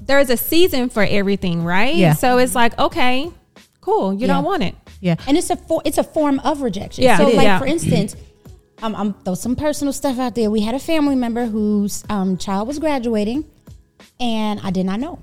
there's 0.00 0.30
a 0.30 0.36
season 0.36 0.88
for 0.88 1.02
everything, 1.02 1.62
right? 1.64 1.94
Yeah. 1.94 2.14
So 2.14 2.38
it's 2.38 2.54
like, 2.54 2.78
okay, 2.78 3.30
cool. 3.80 4.12
You 4.14 4.20
Yeah. 4.20 4.26
don't 4.28 4.44
want 4.44 4.62
it. 4.62 4.74
Yeah. 5.00 5.16
and 5.28 5.36
it's 5.36 5.50
a 5.50 5.56
for, 5.56 5.82
it's 5.84 5.98
a 5.98 6.02
form 6.04 6.40
of 6.40 6.62
rejection. 6.62 7.04
Yeah, 7.04 7.18
So, 7.18 7.24
like 7.28 7.44
Yeah. 7.44 7.58
for 7.58 7.66
instance, 7.66 8.16
um, 8.82 8.94
I'm 8.96 9.12
throw 9.24 9.34
some 9.34 9.54
personal 9.54 9.92
stuff 9.92 10.18
out 10.18 10.34
there. 10.34 10.50
We 10.50 10.60
had 10.62 10.74
a 10.74 10.78
family 10.78 11.14
member 11.16 11.46
whose 11.46 12.02
um, 12.08 12.36
child 12.38 12.66
was 12.66 12.78
graduating, 12.78 13.44
and 14.18 14.58
I 14.64 14.70
did 14.70 14.86
not 14.86 14.98
know. 15.00 15.18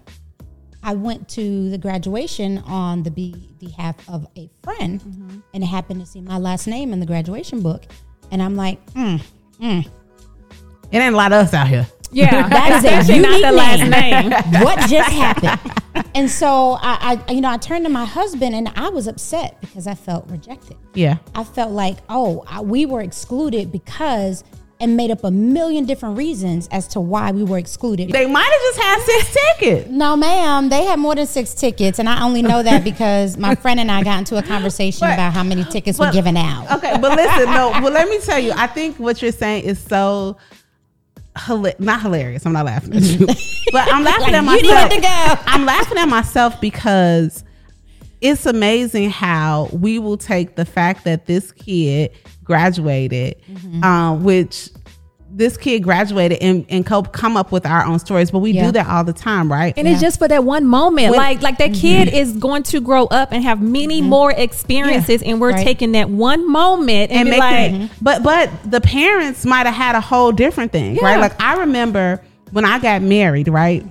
I 0.84 0.94
went 0.96 1.30
to 1.30 1.70
the 1.70 1.78
graduation 1.78 2.58
on 2.60 3.04
the 3.04 3.12
be- 3.12 3.50
behalf 3.60 3.96
of 4.10 4.28
a 4.38 4.50
friend, 4.64 5.02
Mm-hmm. 5.02 5.40
and 5.54 5.64
it 5.64 5.68
happened 5.68 6.02
to 6.02 6.06
see 6.06 6.22
my 6.22 6.38
last 6.38 6.68
name 6.68 6.92
in 6.94 7.00
the 7.00 7.06
graduation 7.06 7.62
book, 7.62 7.84
and 8.32 8.42
I'm 8.42 8.56
like, 8.56 8.84
mm, 8.94 9.22
It 9.60 10.98
ain't 10.98 11.14
a 11.14 11.18
lot 11.18 11.32
of 11.32 11.40
us 11.48 11.54
out 11.54 11.68
here. 11.68 11.88
Yeah. 12.12 12.48
That 12.50 12.78
is 12.78 12.84
a 12.86 13.00
Especially 13.00 13.20
not 13.22 13.30
unique 13.32 13.46
the 13.46 13.52
last 13.52 13.80
name. 13.90 14.30
name. 14.30 14.64
what 14.64 14.78
just 14.90 15.10
happened? 15.12 15.74
And 16.16 16.30
so 16.30 16.74
I, 16.80 17.20
I, 17.28 17.32
you 17.32 17.42
know, 17.42 17.50
I 17.50 17.58
turned 17.58 17.86
to 17.86 17.90
my 17.90 18.06
husband 18.06 18.54
and 18.54 18.70
I 18.76 18.90
was 18.90 19.08
upset 19.08 19.60
because 19.62 19.88
I 19.88 19.96
felt 19.96 20.28
rejected. 20.30 20.78
Yeah. 20.94 21.18
I 21.34 21.44
felt 21.44 21.72
like, 21.72 21.98
oh, 22.10 22.44
I, 22.48 22.62
we 22.62 22.86
were 22.86 23.02
excluded 23.02 23.72
because, 23.72 24.44
and 24.84 24.98
made 24.98 25.10
up 25.10 25.24
a 25.24 25.32
million 25.32 25.86
different 25.86 26.18
reasons 26.18 26.68
as 26.72 26.88
to 26.90 27.00
why 27.00 27.32
we 27.32 27.44
were 27.44 27.58
excluded. 27.58 28.10
They 28.12 28.26
might 28.28 28.44
have 28.44 28.62
just 28.76 28.80
had 28.80 29.02
six 29.02 29.38
tickets. 29.58 29.90
no, 29.90 30.16
ma'am, 30.18 30.70
they 30.70 30.84
had 30.84 31.00
more 31.00 31.16
than 31.16 31.26
six 31.26 31.54
tickets, 31.54 32.00
and 32.00 32.10
I 32.10 32.22
only 32.24 32.42
know 32.42 32.62
that 32.62 32.84
because 32.92 33.38
my 33.38 33.56
friend 33.56 33.80
and 33.80 33.90
I 33.90 34.04
got 34.04 34.20
into 34.20 34.38
a 34.38 34.44
conversation 34.44 35.08
But- 35.08 35.14
about 35.14 35.34
how 35.34 35.44
many 35.44 35.64
tickets 35.64 35.98
were 35.98 36.12
given 36.12 36.36
out. 36.38 36.70
Okay, 36.78 36.98
but 37.00 37.16
listen, 37.18 37.46
no, 37.52 37.70
well, 37.82 37.92
let 37.92 38.10
me 38.10 38.20
tell 38.20 38.40
you, 38.40 38.52
I 38.56 38.68
think 38.68 39.00
what 39.00 39.22
you're 39.22 39.32
saying 39.32 39.64
is 39.64 39.80
so 39.80 40.38
hila- 41.36 41.80
not 41.80 42.02
hilarious. 42.02 42.46
I'm 42.46 42.54
not 42.54 42.66
laughing 42.66 42.96
at 42.96 43.04
you, 43.04 43.26
but 43.72 43.92
I'm 43.92 44.04
laughing 44.04 44.36
at 44.36 44.44
Like, 44.44 44.62
you 44.64 44.70
myself. 44.70 44.90
need 44.92 44.96
to 44.98 45.02
go. 45.02 45.36
I'm 45.48 45.66
laughing 45.66 45.98
at 45.98 46.10
myself 46.10 46.60
because 46.62 47.44
it's 48.22 48.46
amazing 48.46 49.10
how 49.10 49.70
we 49.74 50.00
will 50.00 50.18
take 50.18 50.56
the 50.56 50.66
fact 50.66 51.04
that 51.06 51.26
this 51.26 51.52
kid 51.52 52.12
graduated, 52.44 53.36
Mm-hmm. 53.50 53.84
um, 53.84 54.24
which 54.24 54.70
this 55.36 55.58
kid 55.58 55.80
graduated 55.82 56.38
and, 56.44 56.64
and 56.70 56.86
co- 56.86 57.02
come 57.02 57.36
up 57.36 57.52
with 57.52 57.66
our 57.66 57.84
own 57.86 57.98
stories, 57.98 58.30
but 58.30 58.38
we 58.40 58.52
Yeah. 58.52 58.68
do 58.68 58.72
that 58.74 58.86
all 58.88 59.04
the 59.04 59.14
time, 59.14 59.52
right? 59.52 59.74
And 59.76 59.88
it's 59.88 60.00
just 60.00 60.20
for 60.20 60.28
that 60.28 60.44
one 60.44 60.64
moment. 60.64 61.10
When- 61.10 61.18
like 61.20 61.42
like 61.42 61.58
that 61.58 61.74
kid 61.74 62.08
is 62.14 62.34
going 62.34 62.62
to 62.64 62.80
grow 62.80 63.06
up 63.08 63.30
and 63.32 63.44
have 63.44 63.60
many 63.60 64.00
more 64.02 64.32
experiences 64.32 65.24
and 65.24 65.42
we're 65.42 65.52
Right. 65.54 65.64
taking 65.64 65.94
that 65.94 66.08
one 66.12 66.48
moment 66.48 67.10
and, 67.12 67.22
and 67.22 67.26
be 67.26 67.32
make 67.32 67.40
like 67.40 67.72
it, 67.72 67.92
but 68.00 68.22
but 68.22 68.50
the 68.70 68.80
parents 68.80 69.44
might 69.44 69.66
have 69.66 69.74
had 69.74 69.96
a 69.96 70.02
whole 70.02 70.32
different 70.32 70.72
thing, 70.72 70.98
right? 70.98 71.20
Like 71.20 71.42
I 71.42 71.62
remember 71.62 72.22
when 72.52 72.64
I 72.64 72.78
got 72.78 73.02
married, 73.02 73.48
right? 73.48 73.84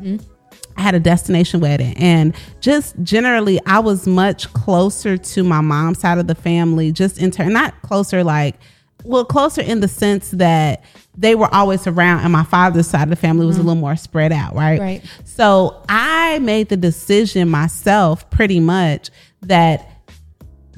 I 0.82 0.84
had 0.84 0.96
a 0.96 1.00
destination 1.00 1.60
wedding, 1.60 1.96
and 1.96 2.34
just 2.60 2.96
generally, 3.04 3.60
I 3.66 3.78
was 3.78 4.04
much 4.04 4.52
closer 4.52 5.16
to 5.16 5.44
my 5.44 5.60
mom's 5.60 6.00
side 6.00 6.18
of 6.18 6.26
the 6.26 6.34
family. 6.34 6.90
Just 6.90 7.18
in 7.18 7.30
turn, 7.30 7.52
not 7.52 7.80
closer 7.82 8.24
like, 8.24 8.56
well, 9.04 9.24
closer 9.24 9.62
in 9.62 9.78
the 9.78 9.86
sense 9.86 10.32
that 10.32 10.82
they 11.16 11.36
were 11.36 11.46
always 11.54 11.86
around, 11.86 12.24
and 12.24 12.32
my 12.32 12.42
father's 12.42 12.88
side 12.88 13.04
of 13.04 13.10
the 13.10 13.16
family 13.16 13.46
was 13.46 13.56
a 13.56 13.60
mm-hmm. 13.60 13.68
little 13.68 13.80
more 13.80 13.94
spread 13.94 14.32
out, 14.32 14.56
right? 14.56 14.80
Right. 14.80 15.04
So 15.24 15.84
I 15.88 16.40
made 16.40 16.68
the 16.68 16.76
decision 16.76 17.48
myself, 17.48 18.28
pretty 18.30 18.58
much 18.58 19.10
that 19.42 19.88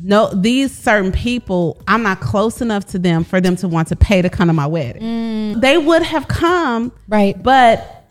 no 0.03 0.29
these 0.35 0.77
certain 0.77 1.12
people 1.12 1.81
i'm 1.87 2.03
not 2.03 2.21
close 2.21 2.61
enough 2.61 2.85
to 2.85 2.99
them 2.99 3.23
for 3.23 3.40
them 3.40 3.55
to 3.55 3.69
want 3.69 3.87
to 3.87 3.95
pay 3.95 4.21
to 4.21 4.29
come 4.29 4.49
to 4.49 4.53
my 4.53 4.67
wedding 4.67 5.03
mm. 5.03 5.61
they 5.61 5.79
would 5.79 6.03
have 6.03 6.27
come 6.27 6.90
Right. 7.07 7.40
but 7.40 8.04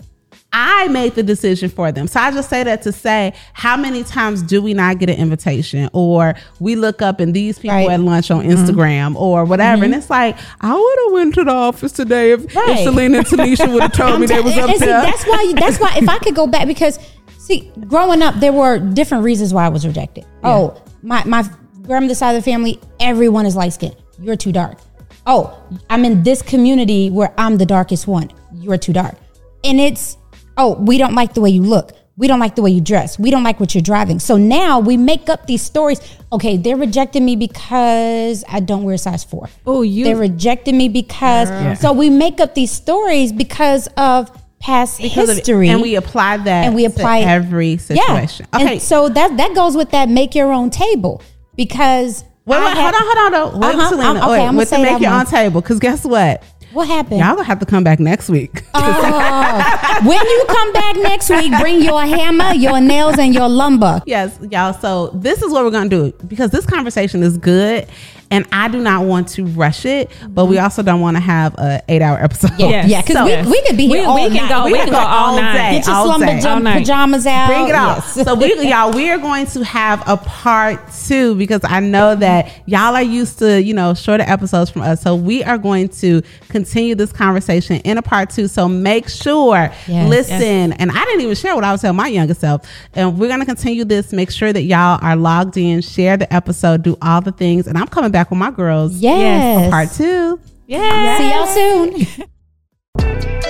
i 0.54 0.88
made 0.88 1.13
the 1.16 1.24
decision 1.24 1.70
for 1.70 1.92
them 1.92 2.08
so 2.08 2.20
i 2.20 2.32
just 2.32 2.50
say 2.50 2.63
that 2.63 2.82
to 2.82 2.92
say 2.92 3.34
how 3.54 3.76
many 3.76 4.04
times 4.04 4.42
do 4.42 4.62
we 4.62 4.74
not 4.74 5.00
get 5.00 5.10
an 5.10 5.18
invitation 5.18 5.89
or 5.94 6.34
we 6.60 6.76
look 6.76 7.02
up 7.02 7.20
and 7.20 7.34
these 7.34 7.60
people 7.60 7.76
Right. 7.76 7.89
at 7.89 8.00
lunch 8.00 8.32
on 8.32 8.46
mm-hmm. 8.46 8.52
instagram 8.52 9.16
or 9.16 9.46
whatever 9.46 9.84
and 9.84 9.94
mm-hmm. 9.94 10.00
it's 10.00 10.10
like 10.10 10.38
i 10.62 10.74
would 10.74 11.00
have 11.06 11.13
went 11.13 11.34
to 11.36 11.44
the 11.44 11.52
office 11.52 11.92
today 11.92 12.32
if, 12.32 12.46
if 12.46 12.56
Right. 12.56 12.84
selena 12.84 13.18
and 13.20 13.28
tanisha 13.28 13.72
would 13.72 13.82
have 13.82 13.94
told 13.94 14.22
me 14.22 14.28
they 14.28 14.39
was 14.39 14.58
up 14.58 14.70
and 14.70 14.80
see, 14.80 14.86
there 14.86 15.02
that's 15.02 15.24
why. 15.26 15.54
That's 15.56 15.80
why. 15.80 15.96
If 15.98 16.10
I 16.10 16.18
could 16.20 16.36
go 16.36 16.48
back, 16.48 16.68
because 16.68 17.00
see, 17.38 17.72
growing 17.88 18.22
up, 18.22 18.36
there 18.36 18.54
were 18.54 18.80
different 18.80 19.24
reasons 19.24 19.54
why 19.54 19.66
I 19.66 19.70
was 19.70 19.86
rejected. 19.86 20.26
Oh, 20.44 20.82
my 21.02 21.24
my 21.26 21.48
grandmother's 21.84 22.18
side 22.18 22.36
of 22.36 22.44
the 22.44 22.50
family, 22.52 22.80
everyone 23.00 23.46
is 23.46 23.56
light 23.56 23.74
skinned. 23.74 23.96
You're 24.20 24.36
too 24.36 24.52
dark. 24.52 24.78
Oh, 25.26 25.58
I'm 25.89 26.06
in 26.06 26.24
this 26.24 26.42
community 26.42 27.10
where 27.10 27.34
I'm 27.38 27.58
the 27.58 27.66
darkest 27.66 28.08
one. 28.08 28.32
You're 28.54 28.78
too 28.78 28.94
dark, 28.94 29.16
and 29.63 29.80
it's 29.80 30.18
oh, 30.58 30.74
we 30.76 30.98
don't 30.98 31.16
like 31.16 31.34
the 31.34 31.42
way 31.42 31.50
you 31.50 31.63
look. 31.63 31.92
We 32.16 32.28
don't 32.28 32.39
like 32.39 32.56
the 32.56 32.62
way 32.62 32.70
you 32.70 32.80
dress. 32.82 33.18
We 33.18 33.32
don't 33.32 33.44
like 33.44 33.60
what 33.60 33.74
you're 33.74 33.82
driving. 33.82 34.20
So 34.20 34.38
now 34.38 34.80
we 34.80 34.98
make 34.98 35.30
up 35.30 35.48
these 35.48 35.63
stories. 35.63 36.00
Okay, 36.32 36.58
they're 36.58 36.76
rejecting 36.78 37.26
me 37.26 37.36
because 37.36 38.44
I 38.48 38.60
don't 38.60 38.84
wear 38.84 38.96
a 38.96 38.98
size 39.00 39.24
four. 39.24 39.50
Oh, 39.66 39.82
you- 39.82 40.04
They're 40.04 40.16
rejecting 40.16 40.78
me 40.78 40.89
because. 40.89 41.80
So 41.80 41.92
we 41.92 42.10
make 42.12 42.39
up 42.39 42.54
these 42.54 42.72
stories 42.72 43.32
because 43.32 43.88
of 43.98 44.30
past 44.60 45.02
Because 45.02 45.28
of- 45.30 45.38
history, 45.38 45.70
and 45.70 45.82
we 45.82 45.96
apply 45.96 46.38
that 46.38 46.66
and 46.66 46.74
we 46.76 46.86
apply 46.86 47.22
to 47.22 47.28
every 47.28 47.78
situation 47.78 48.46
Yeah. 48.54 48.60
okay 48.63 48.74
And 48.74 48.82
so 48.82 49.10
that 49.10 49.36
that 49.38 49.54
goes 49.56 49.76
with 49.76 49.89
that 49.92 50.08
make 50.08 50.36
your 50.36 50.54
own 50.54 50.70
table 50.70 51.22
because 51.58 52.24
Wait, 52.46 52.60
wait, 52.60 52.76
had- 52.78 52.94
hold 52.94 52.96
on, 52.96 53.02
hold 53.04 53.18
on, 53.18 53.32
though. 53.32 53.58
Wait, 53.68 53.76
Uh-huh, 53.76 53.89
Selena. 53.89 54.08
I'm- 54.10 54.18
okay, 54.18 54.32
wait, 54.32 54.48
I'm 54.48 54.56
with 54.58 54.70
the 54.70 54.78
make 54.80 55.00
your 55.02 55.12
one. 55.12 55.20
own 55.22 55.26
table. 55.26 55.62
Because 55.62 55.80
guess 55.80 56.04
what? 56.06 56.44
What 56.74 56.88
happened? 56.88 57.20
Y'all 57.20 57.36
gonna 57.36 57.44
have 57.44 57.60
to 57.60 57.66
come 57.66 57.84
back 57.84 58.00
next 58.00 58.30
week. 58.30 58.64
Oh. 58.76 60.00
when 60.04 60.20
you 60.26 60.46
come 60.48 60.74
back 60.74 60.96
next 60.98 61.30
week, 61.30 61.54
bring 61.60 61.82
your 61.82 62.02
hammer, 62.02 62.54
your 62.54 62.82
nails, 62.82 63.18
and 63.18 63.34
your 63.34 63.48
lumber. 63.48 64.02
yes, 64.06 64.38
y'all. 64.52 64.74
So 64.74 65.08
this 65.14 65.42
is 65.42 65.52
what 65.52 65.64
we're 65.64 65.72
gonna 65.72 65.90
do 65.90 66.12
because 66.28 66.52
this 66.52 66.66
conversation 66.66 67.24
is 67.24 67.38
good, 67.38 67.88
and 68.34 68.46
I 68.52 68.67
do 68.67 68.80
not 68.80 69.06
want 69.06 69.28
to 69.30 69.46
rush 69.46 69.86
it, 69.86 70.12
but 70.30 70.46
we 70.46 70.58
also 70.60 70.82
don't 70.84 71.00
want 71.02 71.15
to 71.17 71.22
have 71.22 71.54
a 71.56 71.82
eight 71.88 72.02
hour 72.02 72.17
episode. 72.22 72.52
Yeah, 72.58 72.67
Yes. 72.67 72.89
yeah, 72.89 73.02
because 73.02 73.15
So- 73.15 73.26
we, 73.26 73.52
we 73.52 73.62
could 73.67 73.78
be 73.78 73.88
here 73.88 74.00
We- 74.02 74.06
all 74.06 74.15
we 74.15 74.22
can 74.28 74.34
night. 74.36 74.50
go- 74.50 74.65
we 74.65 74.74
can 74.74 74.84
can 74.86 74.93
go 74.93 75.00
all 75.00 75.36
night. 75.38 75.72
Get 75.72 75.88
your 75.88 75.96
all 75.96 76.06
slumber 76.08 76.26
day. 76.26 76.39
jump 76.41 76.63
night. 76.63 76.80
pajamas 76.80 77.26
out. 77.28 77.48
Bring 77.48 77.69
it 77.69 77.76
out. 77.76 77.98
Yes. 78.15 78.26
So 78.26 78.36
we 78.36 78.67
y'all, 78.69 78.91
we 78.91 79.10
are 79.10 79.17
going 79.17 79.46
to 79.48 79.63
have 79.63 80.04
a 80.08 80.17
part 80.17 80.82
two 81.08 81.36
because 81.36 81.62
I 81.63 81.80
know 81.80 82.15
that 82.15 82.52
y'all 82.65 82.96
are 82.96 83.02
used 83.04 83.39
to, 83.39 83.62
you 83.62 83.74
know, 83.74 83.93
shorter 83.93 84.24
episodes 84.28 84.69
from 84.69 84.82
us. 84.82 85.02
So 85.02 85.15
we 85.15 85.43
are 85.43 85.58
going 85.58 85.89
to 85.89 86.22
continue 86.50 86.96
this 86.96 87.12
conversation 87.12 87.78
in 87.82 87.98
a 87.98 88.02
part 88.02 88.30
two. 88.30 88.48
So 88.48 88.67
make 88.67 89.10
sure, 89.10 89.72
Yes. 89.88 90.10
listen, 90.10 90.74
and 90.74 90.91
I 90.91 91.06
didn't 91.06 91.22
even 91.22 91.36
share 91.36 91.56
what 91.56 91.63
I 91.63 91.72
was 91.72 91.82
telling 91.82 91.98
my 91.98 92.08
younger 92.08 92.34
self. 92.34 92.62
And 92.93 93.17
we're 93.19 93.30
gonna 93.30 93.46
continue 93.46 93.86
this. 93.86 94.12
Make 94.12 94.32
sure 94.32 94.52
that 94.54 94.63
y'all 94.63 95.00
are 95.02 95.15
logged 95.15 95.58
in, 95.58 95.82
share 95.82 96.17
the 96.17 96.32
episode, 96.34 96.82
do 96.84 96.98
all 97.02 97.22
the 97.22 97.32
things. 97.32 97.67
And 97.67 97.78
I'm 97.78 97.88
coming 97.88 98.12
back 98.12 98.23
with 98.30 98.40
my 98.40 98.52
girls 98.52 98.94
yes. 98.96 99.66
for 99.66 99.72
part 99.72 99.92
two. 99.92 100.40
yeah. 100.68 101.18
See 101.18 101.32
y'all 101.32 102.08
soon. 102.18 103.40